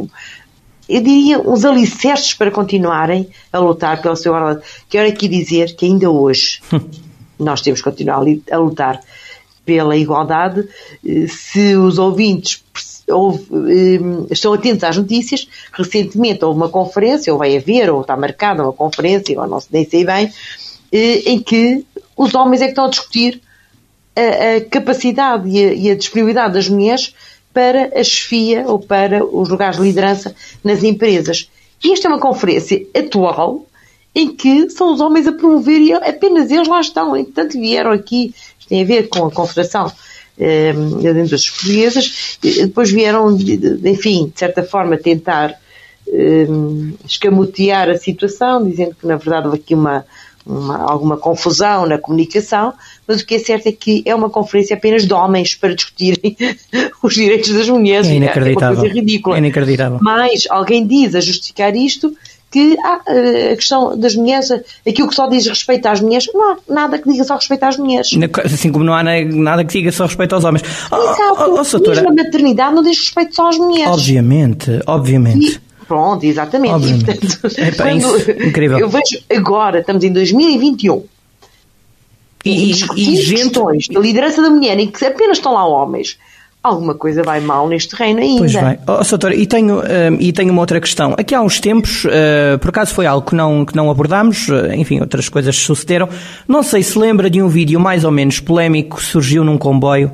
eu 0.87 1.01
diria, 1.01 1.39
uns 1.39 1.65
alicerces 1.65 2.33
para 2.33 2.51
continuarem 2.51 3.29
a 3.51 3.59
lutar 3.59 4.01
pela 4.01 4.15
sua 4.15 4.37
igualdade. 4.37 4.65
Quero 4.89 5.09
aqui 5.09 5.27
dizer 5.27 5.75
que 5.75 5.85
ainda 5.85 6.09
hoje 6.09 6.61
nós 7.37 7.61
temos 7.61 7.81
que 7.81 7.89
continuar 7.89 8.23
a 8.51 8.57
lutar 8.57 9.01
pela 9.65 9.97
igualdade. 9.97 10.67
Eh, 11.05 11.27
se 11.27 11.75
os 11.75 11.97
ouvintes 11.97 12.63
eh, 13.09 13.99
estão 14.31 14.53
atentos 14.53 14.83
às 14.85 14.97
notícias, 14.97 15.47
recentemente 15.73 16.45
houve 16.45 16.57
uma 16.57 16.69
conferência, 16.69 17.33
ou 17.33 17.39
vai 17.39 17.55
haver, 17.57 17.89
ou 17.89 18.01
está 18.01 18.15
marcada 18.15 18.63
uma 18.63 18.73
conferência, 18.73 19.39
ou 19.39 19.45
não 19.45 19.59
nem 19.69 19.85
sei 19.87 20.05
bem, 20.05 20.31
eh, 20.91 21.31
em 21.31 21.39
que 21.39 21.85
os 22.15 22.33
homens 22.33 22.61
é 22.61 22.65
que 22.65 22.71
estão 22.71 22.85
a 22.85 22.89
discutir 22.89 23.41
a, 24.15 24.57
a 24.57 24.61
capacidade 24.61 25.47
e 25.47 25.63
a, 25.63 25.73
e 25.73 25.91
a, 25.91 25.95
disponibilidade 25.95 26.53
das 26.53 26.67
mulheres 26.67 27.13
para 27.57 27.99
a 27.99 28.03
chefia 28.03 28.67
ou 28.67 28.77
para 28.77 29.25
os 29.25 29.49
lugares 29.49 29.77
de 29.77 29.81
liderança 29.81 30.35
nas 30.63 30.83
empresas. 30.83 31.49
E 31.83 31.91
esta 31.91 32.07
é 32.07 32.11
uma 32.11 32.19
conferência 32.19 32.85
atual 32.95 33.65
em 34.13 34.35
que 34.35 34.69
são 34.69 34.93
os 34.93 35.01
homens 35.01 35.25
a 35.25 35.31
promover 35.31 35.81
e 35.81 35.91
apenas 35.91 36.51
eles 36.51 36.67
lá 36.67 36.79
estão. 36.79 37.17
Entretanto, 37.17 37.59
vieram 37.59 37.91
aqui, 37.91 38.31
isto 38.59 38.69
tem 38.69 38.83
a 38.83 38.85
ver 38.85 39.09
com 39.09 39.25
a 39.25 39.31
Confederação 39.31 39.91
dentro 41.01 41.31
das 41.31 41.49
portuguesas, 41.49 42.37
depois 42.43 42.91
vieram, 42.91 43.35
enfim, 43.35 44.31
de 44.31 44.37
certa 44.37 44.61
forma, 44.61 44.95
tentar 44.95 45.59
ehm, 46.07 46.93
escamotear 47.07 47.89
a 47.89 47.97
situação, 47.97 48.69
dizendo 48.69 48.93
que 48.93 49.07
na 49.07 49.15
verdade 49.15 49.47
houve 49.47 49.57
aqui 49.57 49.73
uma, 49.73 50.05
uma, 50.47 50.77
alguma 50.77 51.17
confusão 51.17 51.85
na 51.85 51.97
comunicação, 51.97 52.73
mas 53.07 53.21
o 53.21 53.25
que 53.25 53.35
é 53.35 53.39
certo 53.39 53.67
é 53.67 53.71
que 53.71 54.01
é 54.05 54.15
uma 54.15 54.29
conferência 54.29 54.75
apenas 54.75 55.05
de 55.05 55.13
homens 55.13 55.55
para 55.55 55.75
discutirem 55.75 56.35
os 57.03 57.13
direitos 57.13 57.51
das 57.53 57.67
mulheres. 57.69 58.07
É 58.07 58.15
inacreditável. 58.15 58.67
É 58.67 58.71
uma 58.71 58.81
coisa 58.81 58.93
ridícula. 58.93 59.35
É 59.35 59.39
inacreditável. 59.39 59.99
Mas 60.01 60.43
alguém 60.49 60.85
diz 60.85 61.15
a 61.15 61.19
justificar 61.19 61.75
isto 61.75 62.15
que 62.49 62.77
ah, 62.81 63.01
a 63.51 63.55
questão 63.55 63.97
das 63.97 64.15
mulheres, 64.15 64.49
aquilo 64.87 65.09
que 65.09 65.15
só 65.15 65.27
diz 65.27 65.45
respeito 65.47 65.85
às 65.85 65.99
mulheres, 65.99 66.27
não 66.33 66.51
há 66.51 66.57
nada 66.69 66.97
que 66.97 67.09
diga 67.09 67.23
só 67.23 67.35
respeito 67.35 67.63
às 67.63 67.77
mulheres. 67.77 68.09
Assim 68.45 68.71
como 68.71 68.85
não 68.85 68.93
há 68.93 69.03
nada 69.03 69.65
que 69.65 69.73
diga 69.73 69.91
só 69.91 70.05
respeito 70.05 70.33
aos 70.33 70.43
homens. 70.43 70.63
Exato. 70.63 70.87
Oh, 70.91 71.61
oh, 71.61 71.61
oh, 71.61 71.89
Mesmo 71.89 72.09
a 72.09 72.13
maternidade 72.13 72.75
não 72.75 72.83
diz 72.83 72.97
respeito 72.99 73.35
só 73.35 73.49
às 73.49 73.57
mulheres. 73.57 73.91
Obviamente, 73.91 74.81
obviamente. 74.87 75.61
E, 75.61 75.66
pronto, 75.87 76.23
exatamente. 76.25 76.73
Obviamente. 76.73 77.03
E, 77.03 77.37
portanto, 77.37 77.59
é, 77.59 77.71
pá, 77.71 77.93
isso, 77.93 78.31
incrível. 78.31 78.79
Eu 78.79 78.89
vejo 78.89 79.19
agora, 79.29 79.79
estamos 79.79 80.03
em 80.03 80.11
2021, 80.11 81.03
e, 82.45 82.71
e, 82.71 82.73
e 82.95 83.25
questões 83.25 83.87
da 83.87 83.99
liderança 83.99 84.41
da 84.41 84.49
mulher 84.49 84.79
em 84.79 84.87
que 84.87 85.05
apenas 85.05 85.37
estão 85.37 85.53
lá 85.53 85.65
homens 85.67 86.17
alguma 86.67 86.93
coisa 86.93 87.23
vai 87.23 87.39
mal 87.39 87.67
neste 87.67 87.95
reino 87.95 88.19
ainda. 88.19 88.39
Pois 88.39 88.53
vai. 88.53 88.79
Oh, 88.87 89.03
Soutora, 89.03 89.35
e 89.35 89.45
tenho, 89.45 89.79
uh, 89.79 89.83
e 90.19 90.31
tenho 90.33 90.51
uma 90.51 90.61
outra 90.61 90.79
questão. 90.79 91.15
Aqui 91.17 91.33
há 91.33 91.41
uns 91.41 91.59
tempos, 91.59 92.05
uh, 92.05 92.59
por 92.59 92.69
acaso 92.69 92.93
foi 92.93 93.05
algo 93.05 93.25
que 93.25 93.35
não, 93.35 93.65
que 93.65 93.75
não 93.75 93.89
abordámos, 93.89 94.47
uh, 94.49 94.73
enfim, 94.73 94.99
outras 94.99 95.29
coisas 95.29 95.55
sucederam. 95.55 96.09
Não 96.47 96.61
sei 96.63 96.83
se 96.83 96.97
lembra 96.99 97.29
de 97.29 97.41
um 97.41 97.47
vídeo 97.47 97.79
mais 97.79 98.03
ou 98.03 98.11
menos 98.11 98.39
polémico 98.39 98.97
que 98.97 99.03
surgiu 99.03 99.43
num 99.43 99.57
comboio 99.57 100.11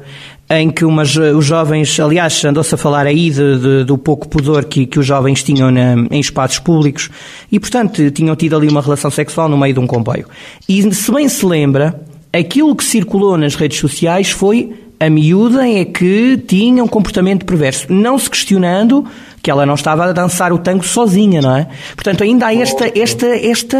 em 0.49 0.69
que 0.69 0.85
umas, 0.85 1.15
os 1.15 1.45
jovens, 1.45 1.99
aliás, 1.99 2.43
andou-se 2.45 2.73
a 2.75 2.77
falar 2.77 3.07
aí 3.07 3.29
de, 3.29 3.59
de, 3.59 3.83
do 3.85 3.97
pouco 3.97 4.27
pudor 4.27 4.65
que, 4.65 4.85
que 4.85 4.99
os 4.99 5.05
jovens 5.05 5.41
tinham 5.41 5.71
na, 5.71 5.95
em 6.11 6.19
espaços 6.19 6.59
públicos 6.59 7.09
e, 7.51 7.59
portanto, 7.59 8.11
tinham 8.11 8.35
tido 8.35 8.55
ali 8.55 8.67
uma 8.67 8.81
relação 8.81 9.09
sexual 9.09 9.49
no 9.49 9.57
meio 9.57 9.73
de 9.73 9.79
um 9.79 9.87
comboio. 9.87 10.27
E, 10.67 10.93
se 10.93 11.11
bem 11.11 11.27
se 11.27 11.45
lembra, 11.45 11.99
aquilo 12.31 12.75
que 12.75 12.83
circulou 12.83 13.37
nas 13.37 13.55
redes 13.55 13.79
sociais 13.79 14.29
foi 14.29 14.73
a 14.99 15.09
miúda 15.09 15.67
é 15.67 15.83
que 15.83 16.37
tinha 16.37 16.83
um 16.83 16.87
comportamento 16.87 17.45
perverso, 17.45 17.91
não 17.91 18.17
se 18.17 18.29
questionando 18.29 19.05
que 19.41 19.51
ela 19.51 19.65
não 19.65 19.73
estava 19.73 20.05
a 20.05 20.11
dançar 20.13 20.53
o 20.53 20.57
tango 20.57 20.85
sozinha, 20.85 21.41
não 21.41 21.57
é? 21.57 21.67
Portanto, 21.93 22.23
ainda 22.23 22.47
há 22.47 22.55
esta, 22.55 22.89
esta, 22.97 23.27
esta... 23.27 23.77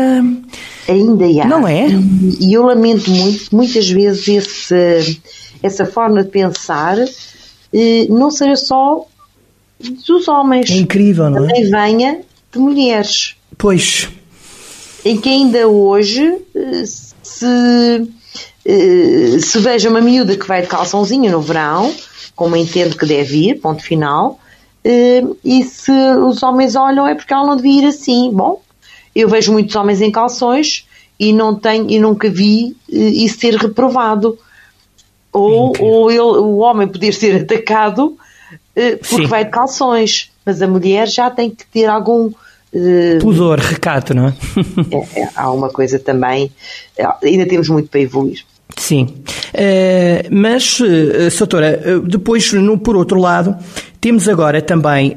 Ainda 0.90 1.26
há. 1.42 1.48
Não 1.48 1.66
é? 1.66 1.88
E 2.42 2.54
eu 2.54 2.64
lamento 2.64 3.10
muito, 3.10 3.56
muitas 3.56 3.90
vezes, 3.90 4.28
esse, 4.28 5.18
essa 5.64 5.86
forma 5.86 6.24
de 6.24 6.30
pensar 6.30 6.98
eh, 7.74 8.06
não 8.10 8.30
seja 8.30 8.56
só 8.56 9.06
dos 9.80 10.28
homens. 10.28 10.70
É 10.70 10.76
incrível, 10.76 11.30
não 11.30 11.46
é? 11.46 11.48
Também 11.48 11.70
venha 11.70 12.22
de 12.52 12.60
mulheres. 12.60 13.36
Pois. 13.58 14.10
Em 15.04 15.20
que 15.20 15.30
ainda 15.30 15.68
hoje 15.68 16.38
eh, 16.56 16.84
se 16.86 18.08
eh, 18.66 19.38
se 19.40 19.60
veja 19.60 19.90
uma 19.90 20.02
miúda 20.02 20.38
que 20.38 20.48
vai 20.48 20.62
de 20.62 20.68
calçãozinho 20.68 21.32
no 21.32 21.42
verão, 21.42 21.94
como 22.36 22.56
entendo 22.56 22.98
que 22.98 23.06
deve 23.06 23.50
ir, 23.50 23.60
ponto 23.60 23.84
final, 23.84 24.40
eh, 24.84 25.24
e 25.44 25.64
se 25.64 25.92
os 25.92 26.42
homens 26.44 26.76
olham 26.76 27.08
é 27.08 27.16
porque 27.16 27.34
ela 27.34 27.46
não 27.46 27.56
devia 27.58 27.82
ir 27.82 27.88
assim. 27.88 28.32
Bom, 28.32 28.62
eu 29.16 29.28
vejo 29.28 29.52
muitos 29.52 29.76
homens 29.76 30.02
em 30.02 30.12
calções 30.12 30.86
e 31.20 31.34
não 31.34 31.56
tenho 31.56 31.90
e 31.90 32.00
nunca 32.00 32.30
vi 32.30 32.76
isso 32.88 33.40
ser 33.40 33.56
reprovado. 33.56 34.38
Ou, 35.34 35.74
ou 35.80 36.12
ele, 36.12 36.22
o 36.22 36.58
homem 36.58 36.88
poder 36.88 37.14
ser 37.14 37.42
atacado 37.42 38.16
porque 38.74 39.24
Sim. 39.24 39.26
vai 39.28 39.46
de 39.46 39.52
calções, 39.52 40.32
mas 40.46 40.62
a 40.62 40.68
mulher 40.68 41.08
já 41.08 41.30
tem 41.30 41.50
que 41.50 41.66
ter 41.66 41.86
algum 41.86 42.32
pudor, 43.22 43.60
recato, 43.60 44.14
não 44.14 44.28
é? 44.28 44.34
é, 44.92 45.22
é? 45.22 45.30
Há 45.36 45.52
uma 45.52 45.70
coisa 45.70 46.00
também, 46.00 46.52
ainda 47.24 47.46
temos 47.46 47.70
muito 47.70 47.90
para 47.90 48.00
evoluir. 48.00 48.44
Sim, 48.76 49.24
uh, 49.54 50.28
mas, 50.32 50.80
uh, 50.80 51.30
Soutora, 51.30 52.00
depois, 52.08 52.52
no, 52.54 52.78
por 52.80 52.96
outro 52.96 53.20
lado, 53.20 53.56
temos 54.04 54.28
agora 54.28 54.62
também, 54.62 55.16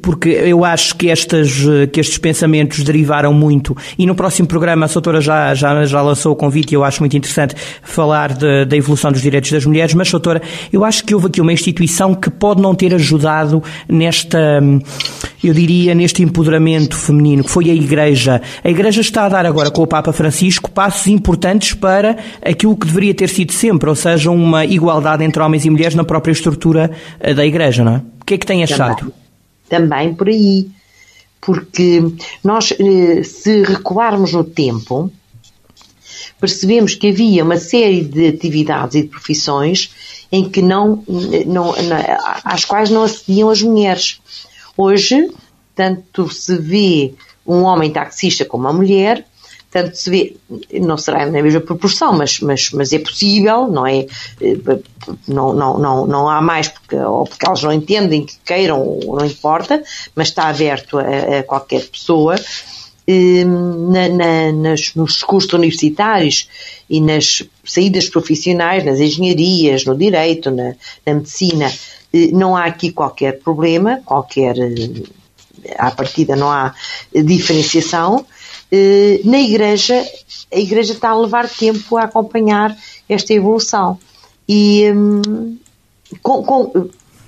porque 0.00 0.28
eu 0.28 0.64
acho 0.64 0.94
que, 0.94 1.10
estas, 1.10 1.50
que 1.92 1.98
estes 1.98 2.18
pensamentos 2.18 2.84
derivaram 2.84 3.34
muito, 3.34 3.76
e 3.98 4.06
no 4.06 4.14
próximo 4.14 4.46
programa 4.46 4.86
a 4.86 4.88
Soutora 4.88 5.20
já, 5.20 5.52
já, 5.52 5.84
já 5.84 6.00
lançou 6.00 6.34
o 6.34 6.36
convite 6.36 6.70
e 6.70 6.74
eu 6.76 6.84
acho 6.84 7.00
muito 7.00 7.16
interessante 7.16 7.56
falar 7.82 8.32
de, 8.32 8.64
da 8.66 8.76
evolução 8.76 9.10
dos 9.10 9.20
direitos 9.20 9.50
das 9.50 9.66
mulheres, 9.66 9.92
mas 9.92 10.08
Soutora, 10.08 10.40
eu 10.72 10.84
acho 10.84 11.04
que 11.04 11.16
houve 11.16 11.26
aqui 11.26 11.40
uma 11.40 11.52
instituição 11.52 12.14
que 12.14 12.30
pode 12.30 12.62
não 12.62 12.76
ter 12.76 12.94
ajudado 12.94 13.60
nesta, 13.88 14.62
eu 15.42 15.52
diria, 15.52 15.94
neste 15.94 16.22
empoderamento 16.22 16.96
feminino, 16.96 17.44
que 17.44 17.50
foi 17.50 17.70
a 17.70 17.74
Igreja. 17.74 18.40
A 18.62 18.68
Igreja 18.68 19.00
está 19.00 19.26
a 19.26 19.28
dar 19.28 19.46
agora 19.46 19.70
com 19.70 19.82
o 19.82 19.86
Papa 19.86 20.12
Francisco 20.12 20.70
passos 20.70 21.06
importantes 21.06 21.74
para 21.74 22.16
aquilo 22.42 22.76
que 22.76 22.86
deveria 22.86 23.14
ter 23.14 23.28
sido 23.28 23.52
sempre, 23.52 23.88
ou 23.88 23.96
seja, 23.96 24.30
uma 24.30 24.64
igualdade 24.64 25.24
entre 25.24 25.42
homens 25.42 25.64
e 25.64 25.70
mulheres 25.70 25.94
na 25.94 26.04
própria 26.04 26.32
estrutura 26.32 26.90
da 27.34 27.44
Igreja, 27.44 27.84
não 27.84 27.96
é? 27.96 28.02
O 28.20 28.24
que 28.24 28.34
é 28.34 28.38
que 28.38 28.46
tem 28.46 28.62
achado? 28.64 29.12
Também, 29.68 29.88
também 29.88 30.14
por 30.14 30.28
aí. 30.28 30.68
Porque 31.40 32.02
nós, 32.42 32.72
eh, 32.72 33.22
se 33.22 33.62
recuarmos 33.62 34.32
no 34.32 34.42
tempo, 34.42 35.12
percebemos 36.40 36.94
que 36.94 37.08
havia 37.08 37.44
uma 37.44 37.56
série 37.56 38.02
de 38.02 38.28
atividades 38.28 38.96
e 38.96 39.02
de 39.02 39.08
profissões 39.08 39.90
em 40.30 40.48
que 40.48 40.60
não, 40.60 41.04
não, 41.06 41.72
não, 41.72 41.74
às 42.44 42.64
quais 42.64 42.90
não 42.90 43.04
acediam 43.04 43.48
as 43.48 43.62
mulheres. 43.62 44.20
Hoje, 44.76 45.30
tanto 45.74 46.28
se 46.28 46.56
vê 46.56 47.14
um 47.46 47.62
homem 47.62 47.90
taxista 47.90 48.44
como 48.44 48.64
uma 48.64 48.72
mulher, 48.72 49.24
tanto 49.70 49.96
se 49.96 50.08
vê, 50.08 50.36
não 50.80 50.96
será 50.96 51.26
na 51.26 51.42
mesma 51.42 51.60
proporção, 51.60 52.12
mas, 52.12 52.40
mas, 52.40 52.70
mas 52.70 52.92
é 52.92 52.98
possível, 52.98 53.68
não 53.68 53.86
é? 53.86 54.06
Não, 55.28 55.52
não, 55.52 55.78
não, 55.78 56.06
não 56.06 56.28
há 56.30 56.40
mais 56.40 56.68
porque, 56.68 56.96
ou 56.96 57.24
porque 57.24 57.46
elas 57.46 57.62
não 57.62 57.72
entendem 57.72 58.24
que 58.24 58.36
queiram, 58.44 58.80
ou 58.80 59.16
não 59.16 59.26
importa, 59.26 59.82
mas 60.14 60.28
está 60.28 60.48
aberto 60.48 60.98
a, 60.98 61.40
a 61.40 61.42
qualquer 61.42 61.86
pessoa. 61.88 62.36
Hum, 63.08 63.92
na, 63.92 64.08
na, 64.08 64.52
nas, 64.52 64.92
nos 64.96 65.22
cursos 65.22 65.52
universitários 65.52 66.48
e 66.90 67.00
nas 67.00 67.44
saídas 67.64 68.08
profissionais, 68.08 68.84
nas 68.84 68.98
engenharias, 68.98 69.84
no 69.84 69.96
direito, 69.96 70.50
na, 70.50 70.74
na 71.06 71.14
medicina, 71.14 71.72
eh, 72.12 72.30
não 72.32 72.56
há 72.56 72.64
aqui 72.64 72.90
qualquer 72.90 73.38
problema, 73.38 74.00
qualquer 74.04 74.58
eh, 74.58 75.04
à 75.78 75.92
partida 75.92 76.34
não 76.34 76.50
há 76.50 76.74
diferenciação, 77.14 78.26
eh, 78.70 79.20
na 79.24 79.38
Igreja, 79.38 80.04
a 80.52 80.58
Igreja 80.58 80.92
está 80.92 81.10
a 81.10 81.18
levar 81.18 81.48
tempo 81.48 81.96
a 81.96 82.04
acompanhar 82.04 82.76
esta 83.08 83.32
evolução. 83.32 83.98
E 84.48 84.90
hum, 84.92 85.56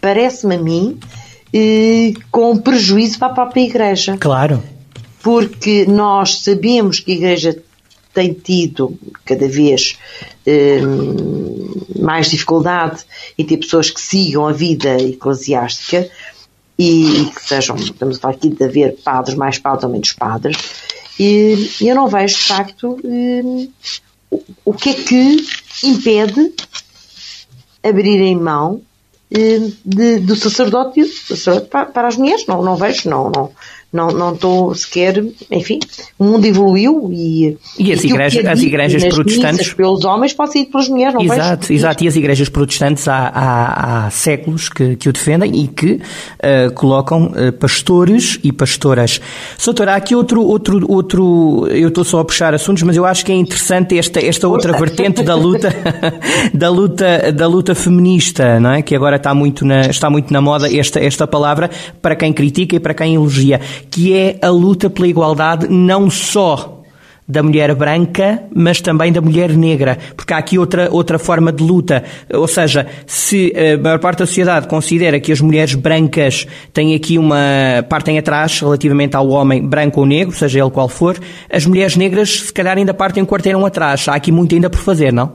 parece-me 0.00 0.56
a 0.56 0.58
mim 0.58 0.98
eh, 1.52 2.12
com 2.30 2.56
prejuízo 2.56 3.18
para 3.18 3.28
a 3.28 3.34
própria 3.34 3.62
Igreja. 3.62 4.16
Claro. 4.18 4.62
Porque 5.28 5.84
nós 5.84 6.38
sabemos 6.40 7.00
que 7.00 7.12
a 7.12 7.14
Igreja 7.14 7.62
tem 8.14 8.32
tido 8.32 8.98
cada 9.26 9.46
vez 9.46 9.98
hum, 10.46 11.82
mais 12.00 12.30
dificuldade 12.30 13.04
em 13.36 13.44
ter 13.44 13.58
pessoas 13.58 13.90
que 13.90 14.00
sigam 14.00 14.48
a 14.48 14.52
vida 14.52 14.96
eclesiástica 14.96 16.08
e, 16.78 17.20
e 17.20 17.26
que 17.26 17.42
sejam, 17.42 17.76
estamos 17.76 18.16
a 18.16 18.20
falar 18.20 18.34
aqui 18.36 18.48
de 18.48 18.64
haver 18.64 18.96
padres, 19.04 19.36
mais 19.36 19.58
padres 19.58 19.84
ou 19.84 19.90
menos 19.90 20.14
padres, 20.14 20.56
e 21.20 21.68
eu 21.82 21.94
não 21.94 22.08
vejo, 22.08 22.34
de 22.34 22.44
facto, 22.44 22.98
hum, 23.04 23.70
o 24.64 24.72
que 24.72 24.88
é 24.88 24.94
que 24.94 25.46
impede 25.84 26.54
abrirem 27.82 28.34
mão 28.34 28.80
hum, 29.30 29.72
de, 29.84 30.20
do 30.20 30.34
sacerdócio, 30.34 31.06
sacerdócio 31.06 31.68
para, 31.68 31.84
para, 31.84 32.08
as 32.08 32.16
mulheres. 32.16 32.46
Não, 32.46 32.62
não 32.62 32.76
vejo, 32.76 33.10
não, 33.10 33.30
não, 33.30 33.52
não, 33.90 34.08
não 34.08 34.34
estou 34.34 34.74
sequer, 34.74 35.24
enfim, 35.50 35.78
o 36.18 36.24
mundo 36.24 36.44
evoluiu 36.44 37.08
e, 37.10 37.56
e 37.78 37.90
as, 37.90 38.04
igrejas, 38.04 38.44
as 38.44 38.60
igrejas 38.60 39.04
protestantes 39.04 39.72
pelos 39.72 40.04
homens 40.04 40.34
pode 40.34 40.58
ir 40.58 40.66
pelas 40.66 40.88
mulheres, 40.90 41.14
não 41.14 41.22
exato. 41.22 41.72
Exato, 41.72 42.04
e 42.04 42.08
as 42.08 42.14
igrejas 42.14 42.48
protestantes 42.50 43.08
há, 43.08 43.32
há, 43.34 44.06
há 44.06 44.10
séculos 44.10 44.68
que, 44.68 44.94
que 44.96 45.08
o 45.08 45.12
defendem 45.12 45.62
e 45.62 45.68
que 45.68 45.92
uh, 45.92 46.72
colocam 46.74 47.28
uh, 47.28 47.50
pastores 47.52 48.38
e 48.44 48.52
pastoras. 48.52 49.22
Soutor, 49.56 49.88
há 49.88 49.96
aqui 49.96 50.14
outro, 50.14 50.42
outro, 50.42 50.84
outro, 50.86 51.66
eu 51.70 51.88
estou 51.88 52.04
só 52.04 52.20
a 52.20 52.24
puxar 52.26 52.52
assuntos, 52.52 52.82
mas 52.82 52.94
eu 52.94 53.06
acho 53.06 53.24
que 53.24 53.32
é 53.32 53.36
interessante 53.36 53.98
esta, 53.98 54.20
esta 54.20 54.46
outra 54.48 54.76
vertente 54.78 55.22
da 55.22 55.34
luta, 55.34 55.74
da 56.52 56.68
luta, 56.68 57.32
da 57.32 57.46
luta 57.46 57.74
feminista, 57.74 58.60
não 58.60 58.72
é? 58.72 58.82
Que 58.82 58.94
agora 58.94 59.16
está 59.16 59.32
muito 59.32 59.64
na, 59.64 59.86
está 59.86 60.10
muito 60.10 60.30
na 60.30 60.42
moda 60.42 60.70
esta, 60.70 61.00
esta 61.00 61.26
palavra 61.26 61.70
para 62.02 62.14
quem 62.14 62.34
critica 62.34 62.76
e 62.76 62.80
para 62.80 62.92
quem 62.92 63.14
elogia 63.14 63.58
que 63.90 64.14
é 64.14 64.38
a 64.42 64.48
luta 64.48 64.88
pela 64.90 65.06
igualdade 65.06 65.68
não 65.68 66.10
só 66.10 66.78
da 67.28 67.42
mulher 67.42 67.74
branca, 67.74 68.44
mas 68.54 68.80
também 68.80 69.12
da 69.12 69.20
mulher 69.20 69.50
negra, 69.50 69.98
porque 70.16 70.32
há 70.32 70.38
aqui 70.38 70.58
outra, 70.58 70.88
outra 70.90 71.18
forma 71.18 71.52
de 71.52 71.62
luta. 71.62 72.02
Ou 72.32 72.48
seja, 72.48 72.86
se 73.06 73.52
a 73.54 73.76
maior 73.76 73.98
parte 73.98 74.20
da 74.20 74.26
sociedade 74.26 74.66
considera 74.66 75.20
que 75.20 75.30
as 75.30 75.40
mulheres 75.40 75.74
brancas 75.74 76.46
têm 76.72 76.94
aqui 76.94 77.18
uma. 77.18 77.84
partem 77.86 78.18
atrás 78.18 78.58
relativamente 78.60 79.14
ao 79.14 79.28
homem 79.28 79.62
branco 79.62 80.00
ou 80.00 80.06
negro, 80.06 80.34
seja 80.34 80.60
ele 80.60 80.70
qual 80.70 80.88
for, 80.88 81.18
as 81.52 81.66
mulheres 81.66 81.96
negras 81.96 82.30
se 82.30 82.52
calhar 82.52 82.78
ainda 82.78 82.94
partem 82.94 83.22
um 83.22 83.26
quarteirão 83.26 83.66
atrás. 83.66 84.08
Há 84.08 84.14
aqui 84.14 84.32
muito 84.32 84.54
ainda 84.54 84.70
por 84.70 84.80
fazer, 84.80 85.12
não? 85.12 85.34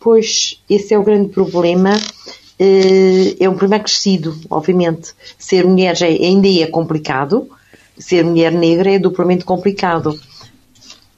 Pois, 0.00 0.58
esse 0.70 0.94
é 0.94 0.98
o 0.98 1.02
grande 1.02 1.28
problema 1.28 1.90
eh, 1.90 2.39
é 3.38 3.48
um 3.48 3.54
problema 3.54 3.82
crescido, 3.82 4.38
obviamente. 4.50 5.14
Ser 5.38 5.64
mulher 5.66 5.96
já 5.96 6.06
é, 6.06 6.10
ainda 6.10 6.48
é 6.48 6.66
complicado, 6.66 7.48
ser 7.98 8.24
mulher 8.24 8.52
negra 8.52 8.92
é 8.92 8.98
duplamente 8.98 9.44
complicado. 9.44 10.18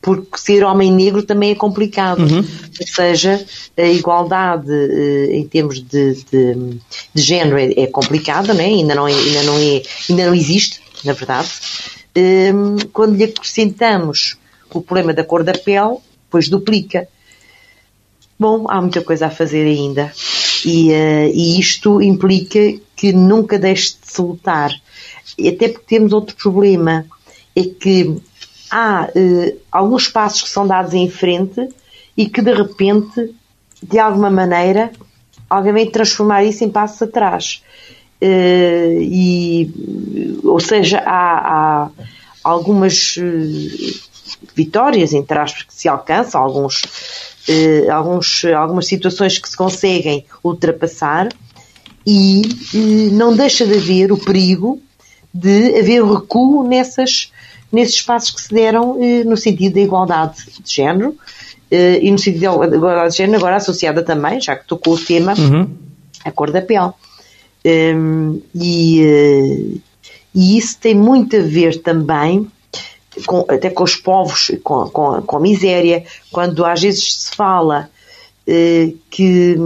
Porque 0.00 0.36
ser 0.36 0.64
homem 0.64 0.92
negro 0.92 1.22
também 1.22 1.52
é 1.52 1.54
complicado. 1.54 2.22
Uhum. 2.22 2.38
Ou 2.38 2.86
seja, 2.86 3.44
a 3.76 3.82
igualdade 3.82 4.72
eh, 4.72 5.36
em 5.36 5.46
termos 5.46 5.80
de, 5.80 6.14
de, 6.30 6.80
de 7.14 7.22
género 7.22 7.56
é, 7.56 7.72
é, 7.82 7.86
complicada, 7.86 8.52
né? 8.52 8.64
ainda, 8.64 8.96
não 8.96 9.06
é, 9.06 9.12
ainda, 9.12 9.42
não 9.44 9.58
é, 9.58 9.82
ainda 10.10 10.26
não 10.26 10.34
existe, 10.34 10.80
na 11.04 11.12
verdade. 11.12 11.48
Ehm, 12.16 12.78
quando 12.92 13.16
lhe 13.16 13.24
acrescentamos 13.24 14.36
o 14.74 14.82
problema 14.82 15.12
da 15.14 15.22
cor 15.22 15.44
da 15.44 15.52
pele, 15.52 15.98
depois 16.24 16.48
duplica. 16.48 17.06
Bom, 18.38 18.66
há 18.68 18.80
muita 18.80 19.02
coisa 19.02 19.26
a 19.26 19.30
fazer 19.30 19.64
ainda. 19.64 20.12
E, 20.64 20.90
uh, 20.90 21.32
e 21.32 21.58
isto 21.58 22.00
implica 22.00 22.60
que 22.96 23.12
nunca 23.12 23.58
deixe 23.58 23.96
de 24.00 24.12
se 24.12 24.22
lutar. 24.22 24.70
Até 25.38 25.68
porque 25.68 25.86
temos 25.86 26.12
outro 26.12 26.36
problema, 26.36 27.04
é 27.56 27.64
que 27.64 28.16
há 28.70 29.08
uh, 29.08 29.58
alguns 29.70 30.08
passos 30.08 30.42
que 30.42 30.48
são 30.48 30.66
dados 30.66 30.94
em 30.94 31.10
frente 31.10 31.68
e 32.16 32.28
que 32.28 32.40
de 32.40 32.52
repente, 32.52 33.34
de 33.82 33.98
alguma 33.98 34.30
maneira, 34.30 34.92
alguém 35.48 35.72
vem 35.72 35.90
transformar 35.90 36.44
isso 36.44 36.64
em 36.64 36.70
passos 36.70 37.02
atrás. 37.02 37.62
Uh, 38.20 39.00
e, 39.00 40.40
ou 40.44 40.60
seja, 40.60 41.02
há, 41.04 41.84
há 41.84 41.90
algumas 42.44 43.16
vitórias, 44.54 45.12
entre 45.12 45.38
aspas, 45.38 45.62
que 45.62 45.74
se 45.74 45.88
alcançam, 45.88 46.40
alguns 46.40 46.82
eh, 47.48 47.88
alguns, 47.90 48.44
algumas 48.44 48.86
situações 48.86 49.38
que 49.38 49.48
se 49.48 49.56
conseguem 49.56 50.24
ultrapassar 50.42 51.28
e 52.06 52.42
eh, 52.74 53.10
não 53.12 53.34
deixa 53.34 53.66
de 53.66 53.74
haver 53.74 54.12
o 54.12 54.18
perigo 54.18 54.80
de 55.32 55.78
haver 55.78 56.04
recuo 56.04 56.66
nessas, 56.66 57.32
nesses 57.70 58.02
passos 58.02 58.30
que 58.30 58.42
se 58.42 58.52
deram 58.52 59.02
eh, 59.02 59.24
no 59.24 59.36
sentido 59.36 59.74
da 59.74 59.80
igualdade 59.80 60.36
de 60.62 60.74
género 60.74 61.16
eh, 61.70 62.00
e 62.02 62.10
no 62.10 62.18
sentido 62.18 62.58
da 62.58 62.76
igualdade 62.76 63.12
de 63.12 63.16
género 63.16 63.38
agora 63.38 63.56
associada 63.56 64.02
também, 64.02 64.40
já 64.40 64.54
que 64.56 64.66
tocou 64.66 64.94
o 64.94 64.98
tema, 65.02 65.34
uhum. 65.38 65.70
a 66.24 66.30
cor 66.30 66.50
da 66.50 66.60
pele. 66.60 66.92
Um, 67.64 68.42
e, 68.54 69.00
eh, 69.02 69.78
e 70.34 70.58
isso 70.58 70.76
tem 70.78 70.94
muito 70.94 71.36
a 71.36 71.40
ver 71.40 71.80
também 71.80 72.46
com, 73.26 73.44
até 73.48 73.70
com 73.70 73.84
os 73.84 73.96
povos, 73.96 74.50
com, 74.62 74.88
com, 74.88 75.22
com, 75.22 75.36
a 75.36 75.40
miséria, 75.40 76.04
quando 76.30 76.64
às 76.64 76.80
vezes 76.80 77.14
se 77.14 77.36
fala 77.36 77.90
eh, 78.46 78.92
que, 79.10 79.56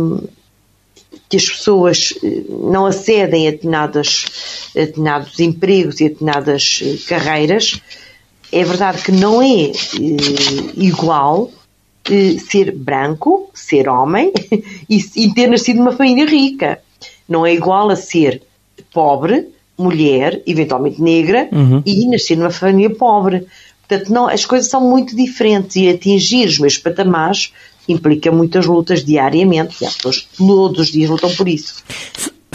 que 1.28 1.36
as 1.36 1.48
pessoas 1.48 2.14
eh, 2.22 2.42
não 2.48 2.86
acedem 2.86 3.48
a 3.48 3.50
determinados, 3.50 4.70
determinados 4.74 5.38
empregos 5.40 6.00
e 6.00 6.06
a 6.06 6.08
determinadas 6.08 6.82
eh, 6.82 6.96
carreiras, 7.08 7.80
é 8.52 8.64
verdade 8.64 9.02
que 9.02 9.12
não 9.12 9.42
é 9.42 9.70
eh, 9.70 9.72
igual 10.76 11.50
eh, 12.10 12.38
ser 12.38 12.72
branco, 12.72 13.50
ser 13.52 13.88
homem 13.88 14.32
e, 14.88 14.98
e 15.16 15.34
ter 15.34 15.48
nascido 15.48 15.78
numa 15.78 15.92
família 15.92 16.26
rica. 16.26 16.80
Não 17.28 17.44
é 17.44 17.52
igual 17.52 17.90
a 17.90 17.96
ser 17.96 18.42
pobre, 18.92 19.48
mulher, 19.78 20.42
eventualmente 20.46 21.00
negra, 21.02 21.48
Uhum. 21.52 21.82
e 21.84 22.06
nascer 22.08 22.36
numa 22.36 22.50
família 22.50 22.90
pobre. 22.90 23.46
Portanto, 23.86 24.12
não, 24.12 24.26
as 24.26 24.44
coisas 24.44 24.68
são 24.68 24.80
muito 24.80 25.14
diferentes 25.14 25.76
e 25.76 25.88
atingir 25.88 26.48
os 26.48 26.58
meus 26.58 26.76
patamares 26.78 27.52
implica 27.88 28.32
muitas 28.32 28.66
lutas 28.66 29.04
diariamente. 29.04 29.76
E 29.82 29.86
as 29.86 29.94
pessoas 29.94 30.26
todos 30.36 30.80
os 30.80 30.88
dias 30.88 31.08
lutam 31.08 31.32
por 31.34 31.46
isso. 31.48 31.84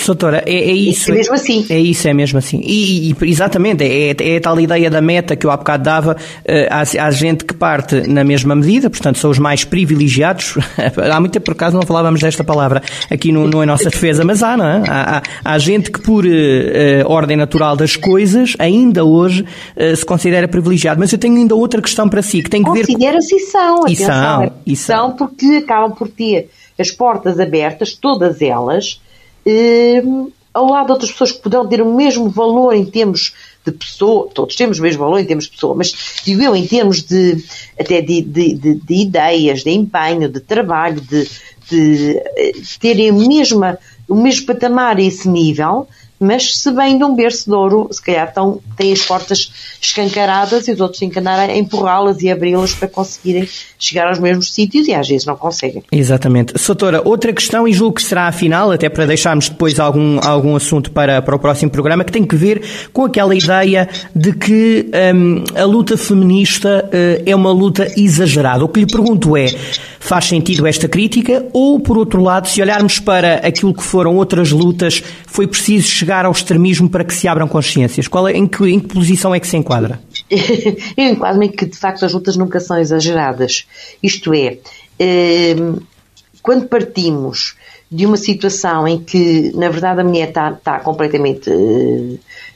Soutora, 0.03 0.43
é, 0.45 0.53
é 0.53 0.71
isso. 0.73 1.11
É 1.11 1.15
mesmo 1.15 1.33
assim. 1.33 1.65
É 1.69 1.79
isso, 1.79 2.07
é 2.07 2.13
mesmo 2.13 2.39
assim. 2.39 2.61
E, 2.63 3.11
e- 3.11 3.15
exatamente, 3.23 3.83
é, 3.83 4.15
é 4.19 4.37
a 4.37 4.41
tal 4.41 4.59
ideia 4.59 4.89
da 4.89 5.01
meta 5.01 5.35
que 5.35 5.45
eu 5.45 5.51
há 5.51 5.57
bocado 5.57 5.83
dava. 5.83 6.17
eh, 6.45 6.67
há, 6.71 6.81
há 7.05 7.11
gente 7.11 7.45
que 7.45 7.53
parte 7.53 8.07
na 8.07 8.23
mesma 8.23 8.55
medida, 8.55 8.89
portanto, 8.89 9.17
são 9.19 9.29
os 9.31 9.39
mais 9.39 9.63
privilegiados. 9.63 10.55
há 11.11 11.19
muito 11.19 11.33
tempo, 11.33 11.45
por 11.45 11.51
acaso, 11.53 11.75
não 11.75 11.83
falávamos 11.83 12.21
desta 12.21 12.43
palavra 12.43 12.81
aqui 13.09 13.31
no, 13.31 13.47
no 13.47 13.63
em 13.63 13.65
nossa 13.65 13.89
defesa, 13.89 14.23
mas 14.25 14.41
há, 14.43 14.55
não 14.57 14.65
é? 14.65 14.83
Há, 14.87 15.17
há- 15.17 15.23
há 15.53 15.57
gente 15.59 15.91
que, 15.91 16.01
por 16.01 16.25
eh, 16.25 17.03
ordem 17.05 17.37
natural 17.37 17.75
das 17.75 17.95
coisas, 17.95 18.53
ainda 18.59 19.03
hoje 19.05 19.45
eh, 19.75 19.95
se 19.95 20.05
considera 20.05 20.47
privilegiado. 20.47 20.99
Mas 20.99 21.11
eu 21.11 21.17
tenho 21.19 21.35
ainda 21.37 21.55
outra 21.55 21.81
questão 21.81 22.07
para 22.09 22.21
si, 22.21 22.41
que 22.41 22.49
tem 22.49 22.63
que 22.63 22.71
ver 22.71 22.85
com. 22.85 22.93
Considera-se 22.93 23.35
e 23.35 23.39
são, 23.39 23.79
E 23.87 23.93
atenção, 23.93 24.07
são, 24.07 24.43
é- 24.43 24.51
e 24.65 24.75
são. 24.75 25.11
porque 25.15 25.45
acabam 25.63 25.91
por 25.95 26.07
ter 26.07 26.49
as 26.79 26.89
portas 26.89 27.39
abertas, 27.39 27.93
todas 27.93 28.41
elas, 28.41 28.99
ao 30.53 30.65
lado 30.69 30.87
de 30.87 30.91
outras 30.91 31.11
pessoas 31.11 31.31
que 31.31 31.39
poderão 31.41 31.67
ter 31.67 31.81
o 31.81 31.93
mesmo 31.95 32.29
valor 32.29 32.73
em 32.73 32.85
termos 32.85 33.33
de 33.65 33.71
pessoa, 33.71 34.27
todos 34.33 34.55
temos 34.55 34.79
o 34.79 34.81
mesmo 34.81 34.99
valor 35.03 35.19
em 35.19 35.25
termos 35.25 35.45
de 35.45 35.51
pessoa, 35.51 35.75
mas 35.75 35.93
digo 36.25 36.41
eu 36.41 36.55
em 36.55 36.65
termos 36.65 37.03
de 37.03 37.43
até 37.79 38.01
de, 38.01 38.21
de- 38.21 38.53
de- 38.55 38.75
de 38.75 38.93
ideias, 38.95 39.63
de 39.63 39.69
empenho, 39.69 40.27
de 40.27 40.39
trabalho, 40.39 40.99
de, 40.99 41.27
de, 41.69 42.17
eh, 42.37 42.51
terem 42.79 43.09
a 43.09 43.13
mesma, 43.13 43.77
o 44.09 44.15
mesmo 44.15 44.45
patamar 44.47 44.97
a 44.97 45.01
esse 45.01 45.29
nível, 45.29 45.87
mas 46.21 46.59
se 46.59 46.71
vêm 46.71 46.99
de 46.99 47.03
um 47.03 47.15
berço 47.15 47.49
de 47.49 47.55
ouro, 47.55 47.89
se 47.91 47.99
calhar 47.99 48.27
estão, 48.27 48.61
têm 48.77 48.93
as 48.93 49.01
portas 49.01 49.51
escancaradas 49.81 50.67
e 50.67 50.71
os 50.71 50.79
outros 50.79 50.99
têm 50.99 51.09
que 51.09 51.17
andar 51.17 51.49
a 51.49 51.57
empurrá-las 51.57 52.21
e 52.21 52.29
abri-las 52.29 52.75
para 52.75 52.87
conseguirem 52.87 53.49
chegar 53.79 54.07
aos 54.07 54.19
mesmos 54.19 54.53
sítios 54.53 54.87
e 54.87 54.93
às 54.93 55.07
vezes 55.07 55.25
não 55.25 55.35
conseguem. 55.35 55.83
Exatamente. 55.91 56.59
Soutora, 56.59 57.01
outra 57.03 57.33
questão, 57.33 57.67
e 57.67 57.73
julgo 57.73 57.95
que 57.95 58.03
será 58.03 58.27
a 58.27 58.31
final, 58.31 58.71
até 58.71 58.87
para 58.87 59.07
deixarmos 59.07 59.49
depois 59.49 59.79
algum, 59.79 60.19
algum 60.23 60.55
assunto 60.55 60.91
para, 60.91 61.23
para 61.23 61.35
o 61.35 61.39
próximo 61.39 61.71
programa, 61.71 62.03
que 62.03 62.11
tem 62.11 62.23
que 62.23 62.35
ver 62.35 62.61
com 62.93 63.05
aquela 63.05 63.33
ideia 63.33 63.89
de 64.15 64.33
que 64.33 64.91
hum, 65.15 65.43
a 65.55 65.63
luta 65.63 65.97
feminista 65.97 66.87
eh, 66.91 67.23
é 67.25 67.35
uma 67.35 67.51
luta 67.51 67.91
exagerada. 67.97 68.63
O 68.63 68.67
que 68.67 68.81
lhe 68.81 68.85
pergunto 68.85 69.35
é, 69.35 69.47
faz 70.01 70.25
sentido 70.25 70.67
esta 70.67 70.87
crítica? 70.89 71.47
Ou, 71.53 71.79
por 71.79 71.97
outro 71.97 72.21
lado, 72.21 72.49
se 72.49 72.61
olharmos 72.61 72.99
para 72.99 73.35
aquilo 73.35 73.73
que 73.73 73.83
foram 73.83 74.15
outras 74.17 74.51
lutas, 74.51 75.01
foi 75.27 75.47
preciso 75.47 75.87
chegar 75.87 76.25
ao 76.25 76.31
extremismo 76.31 76.89
para 76.89 77.05
que 77.05 77.13
se 77.13 77.27
abram 77.27 77.47
consciências? 77.47 78.07
Qual 78.07 78.27
é, 78.27 78.33
em, 78.33 78.47
que, 78.47 78.65
em 78.65 78.79
que 78.79 78.87
posição 78.87 79.33
é 79.33 79.39
que 79.39 79.47
se 79.47 79.55
enquadra? 79.55 80.01
Eu 80.97 81.05
enquadro-me 81.05 81.49
que 81.49 81.65
de 81.65 81.77
facto 81.77 82.03
as 82.03 82.13
lutas 82.13 82.35
nunca 82.35 82.59
são 82.59 82.77
exageradas. 82.77 83.65
Isto 84.01 84.33
é, 84.33 84.57
eh, 84.99 85.55
quando 86.41 86.67
partimos 86.67 87.55
de 87.91 88.05
uma 88.05 88.17
situação 88.17 88.87
em 88.87 88.99
que, 88.99 89.51
na 89.53 89.69
verdade, 89.69 90.01
a 90.01 90.03
mulher 90.03 90.29
está, 90.29 90.51
está 90.51 90.79
completamente 90.79 91.49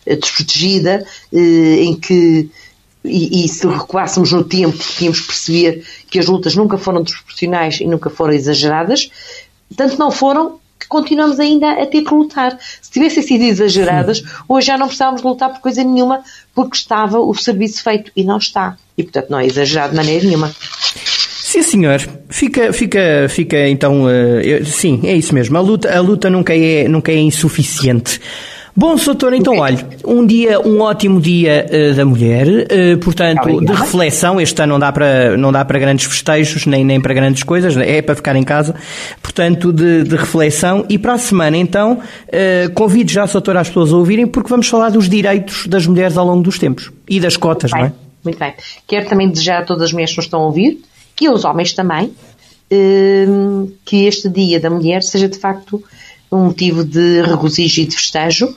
eh, 0.06 0.16
desprotegida, 0.16 1.06
eh, 1.32 1.84
em 1.84 1.96
que, 1.96 2.50
e, 3.06 3.46
e 3.46 3.48
se 3.48 3.66
recuássemos 3.68 4.32
no 4.32 4.44
tempo, 4.44 4.78
tínhamos 4.98 5.22
perceber 5.22 5.84
que 6.10 6.20
as 6.20 6.28
lutas 6.28 6.56
nunca 6.56 6.78
foram 6.78 7.02
desproporcionais 7.04 7.80
e 7.80 7.86
nunca 7.88 8.10
foram 8.10 8.34
exageradas, 8.34 9.10
tanto 9.76 9.98
não 9.98 10.12
foram 10.12 10.60
que 10.80 10.88
continuamos 10.88 11.40
ainda 11.40 11.72
a 11.72 11.86
ter 11.86 12.02
que 12.04 12.14
lutar. 12.14 12.58
Se 12.82 12.92
tivessem 12.92 13.24
sido 13.24 13.44
exageradas, 13.44 14.22
hoje 14.48 14.68
já 14.68 14.78
não 14.78 14.88
precisávamos 14.88 15.22
de 15.22 15.28
lutar 15.28 15.50
por 15.52 15.60
coisa 15.62 15.84
nenhuma, 15.84 16.22
porque 16.54 16.76
estava 16.76 17.20
o 17.20 17.34
serviço 17.34 17.82
feito 17.82 18.12
e 18.16 18.24
não 18.24 18.38
está. 18.38 18.78
E, 18.98 19.04
portanto, 19.04 19.30
não 19.30 19.40
é 19.40 19.46
exagerado 19.46 19.92
de 19.92 19.96
maneira 19.98 20.26
nenhuma. 20.26 20.54
Sim, 20.96 21.62
senhor. 21.62 22.02
Fica, 22.30 22.74
fica, 22.74 23.28
fica 23.30 23.68
então. 23.70 24.10
eh, 24.10 24.42
eu- 24.44 24.66
sim, 24.66 25.00
é 25.06 25.14
isso 25.16 25.34
mesmo. 25.34 25.58
A 25.58 25.62
luta, 25.62 25.96
a 25.96 26.02
luta 26.02 26.30
nunca, 26.30 26.54
é, 26.56 26.88
nunca 26.88 27.12
é 27.12 27.18
insuficiente. 27.18 28.20
Bom, 28.78 28.98
Soutor, 28.98 29.34
então, 29.34 29.60
olha, 29.60 29.88
um 30.06 30.26
dia, 30.26 30.60
um 30.60 30.82
ótimo 30.82 31.22
dia 31.22 31.66
eh, 31.70 31.94
da 31.94 32.04
mulher, 32.04 32.46
eh, 32.70 32.98
portanto, 32.98 33.62
de 33.62 33.72
reflexão. 33.72 34.42
Este 34.42 34.62
ano 34.62 34.74
não 34.74 34.80
dá 34.80 34.92
para, 34.92 35.38
não 35.38 35.50
dá 35.50 35.64
para 35.64 35.80
grandes 35.80 36.06
festejos, 36.06 36.66
nem, 36.66 36.84
nem 36.84 37.00
para 37.00 37.14
grandes 37.14 37.42
coisas, 37.44 37.78
é 37.78 38.02
para 38.02 38.16
ficar 38.16 38.36
em 38.36 38.44
casa. 38.44 38.76
Portanto, 39.22 39.72
de, 39.72 40.04
de 40.04 40.16
reflexão. 40.18 40.86
E 40.90 40.98
para 40.98 41.14
a 41.14 41.18
semana, 41.18 41.56
então, 41.56 42.02
eh, 42.28 42.70
convido 42.76 43.10
já, 43.10 43.26
Soutor, 43.26 43.56
as 43.56 43.70
pessoas 43.70 43.94
a 43.94 43.96
ouvirem, 43.96 44.28
porque 44.28 44.50
vamos 44.50 44.68
falar 44.68 44.90
dos 44.90 45.08
direitos 45.08 45.68
das 45.68 45.88
mulheres 45.88 46.18
ao 46.18 46.26
longo 46.26 46.44
dos 46.44 46.60
tempos 46.60 46.92
e 47.08 47.18
das 47.18 47.38
cotas, 47.38 47.72
não 47.72 47.86
é? 47.86 47.94
Muito 48.26 48.38
bem. 48.38 48.54
Quero 48.86 49.08
também 49.08 49.30
desejar 49.30 49.62
a 49.62 49.64
todas 49.64 49.84
as 49.84 49.94
mulheres 49.94 50.12
que 50.12 50.18
nos 50.18 50.26
estão 50.26 50.42
a 50.42 50.46
ouvir, 50.48 50.82
e 51.22 51.28
aos 51.28 51.46
homens 51.46 51.72
também, 51.72 52.12
que 53.86 54.06
este 54.06 54.28
Dia 54.28 54.60
da 54.60 54.70
Mulher 54.70 55.02
seja 55.02 55.30
de 55.30 55.38
facto 55.38 55.82
um 56.30 56.46
motivo 56.46 56.84
de 56.84 57.22
regozijo 57.22 57.82
e 57.82 57.86
de 57.86 57.96
festejo, 57.96 58.54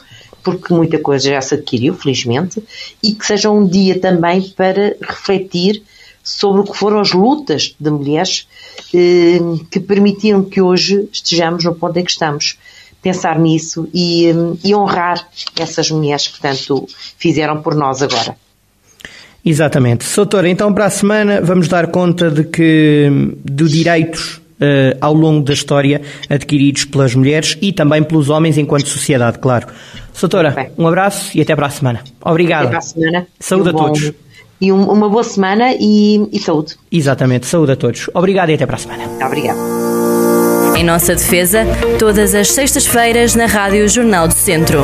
porque 0.56 0.74
muita 0.74 0.98
coisa 0.98 1.30
já 1.30 1.40
se 1.40 1.54
adquiriu, 1.54 1.94
felizmente, 1.94 2.62
e 3.02 3.12
que 3.12 3.26
seja 3.26 3.50
um 3.50 3.66
dia 3.66 3.98
também 3.98 4.42
para 4.56 4.96
refletir 5.00 5.82
sobre 6.22 6.60
o 6.60 6.64
que 6.64 6.76
foram 6.76 7.00
as 7.00 7.12
lutas 7.12 7.74
de 7.80 7.90
mulheres 7.90 8.46
hum, 8.94 9.64
que 9.70 9.80
permitiram 9.80 10.44
que 10.44 10.60
hoje 10.60 11.08
estejamos 11.10 11.64
no 11.64 11.74
ponto 11.74 11.98
em 11.98 12.04
que 12.04 12.10
estamos. 12.10 12.58
Pensar 13.00 13.38
nisso 13.38 13.88
e, 13.94 14.30
hum, 14.32 14.58
e 14.62 14.74
honrar 14.74 15.26
essas 15.58 15.90
mulheres 15.90 16.26
que 16.26 16.40
tanto 16.40 16.86
fizeram 17.16 17.62
por 17.62 17.74
nós 17.74 18.02
agora. 18.02 18.36
Exatamente. 19.44 20.04
Soutora, 20.04 20.48
então 20.48 20.74
para 20.74 20.86
a 20.86 20.90
semana 20.90 21.40
vamos 21.40 21.68
dar 21.68 21.86
conta 21.90 22.30
de 22.30 22.44
que 22.44 23.08
de 23.44 23.68
direitos 23.68 24.40
eh, 24.60 24.96
ao 25.00 25.12
longo 25.14 25.44
da 25.44 25.52
história 25.52 26.00
adquiridos 26.28 26.84
pelas 26.84 27.14
mulheres 27.14 27.56
e 27.60 27.72
também 27.72 28.02
pelos 28.02 28.28
homens 28.30 28.58
enquanto 28.58 28.88
sociedade, 28.88 29.38
claro. 29.38 29.66
Soutora, 30.12 30.50
Bem. 30.50 30.70
um 30.76 30.86
abraço 30.86 31.30
e 31.36 31.40
até 31.40 31.54
para 31.54 31.66
a 31.66 31.70
semana. 31.70 32.00
Obrigado. 32.24 32.62
Até 32.62 32.70
para 32.70 32.78
a 32.78 32.82
semana. 32.82 33.26
Saúde 33.38 33.68
a 33.68 33.72
um 33.72 33.74
bom- 33.74 33.84
todos. 33.92 34.12
E 34.60 34.72
um- 34.72 34.90
uma 34.90 35.08
boa 35.08 35.22
semana 35.22 35.72
e, 35.78 36.26
e 36.32 36.38
saúde. 36.40 36.74
Exatamente, 36.90 37.46
saúde 37.46 37.72
a 37.72 37.76
todos. 37.76 38.10
Obrigado 38.12 38.50
e 38.50 38.54
até 38.54 38.66
para 38.66 38.74
a 38.74 38.78
semana. 38.78 39.04
Obrigada. 39.24 39.58
Em 40.76 40.82
nossa 40.84 41.14
defesa, 41.14 41.64
todas 41.98 42.34
as 42.34 42.48
sextas-feiras 42.50 43.34
na 43.36 43.46
Rádio 43.46 43.88
Jornal 43.88 44.26
do 44.26 44.34
Centro. 44.34 44.82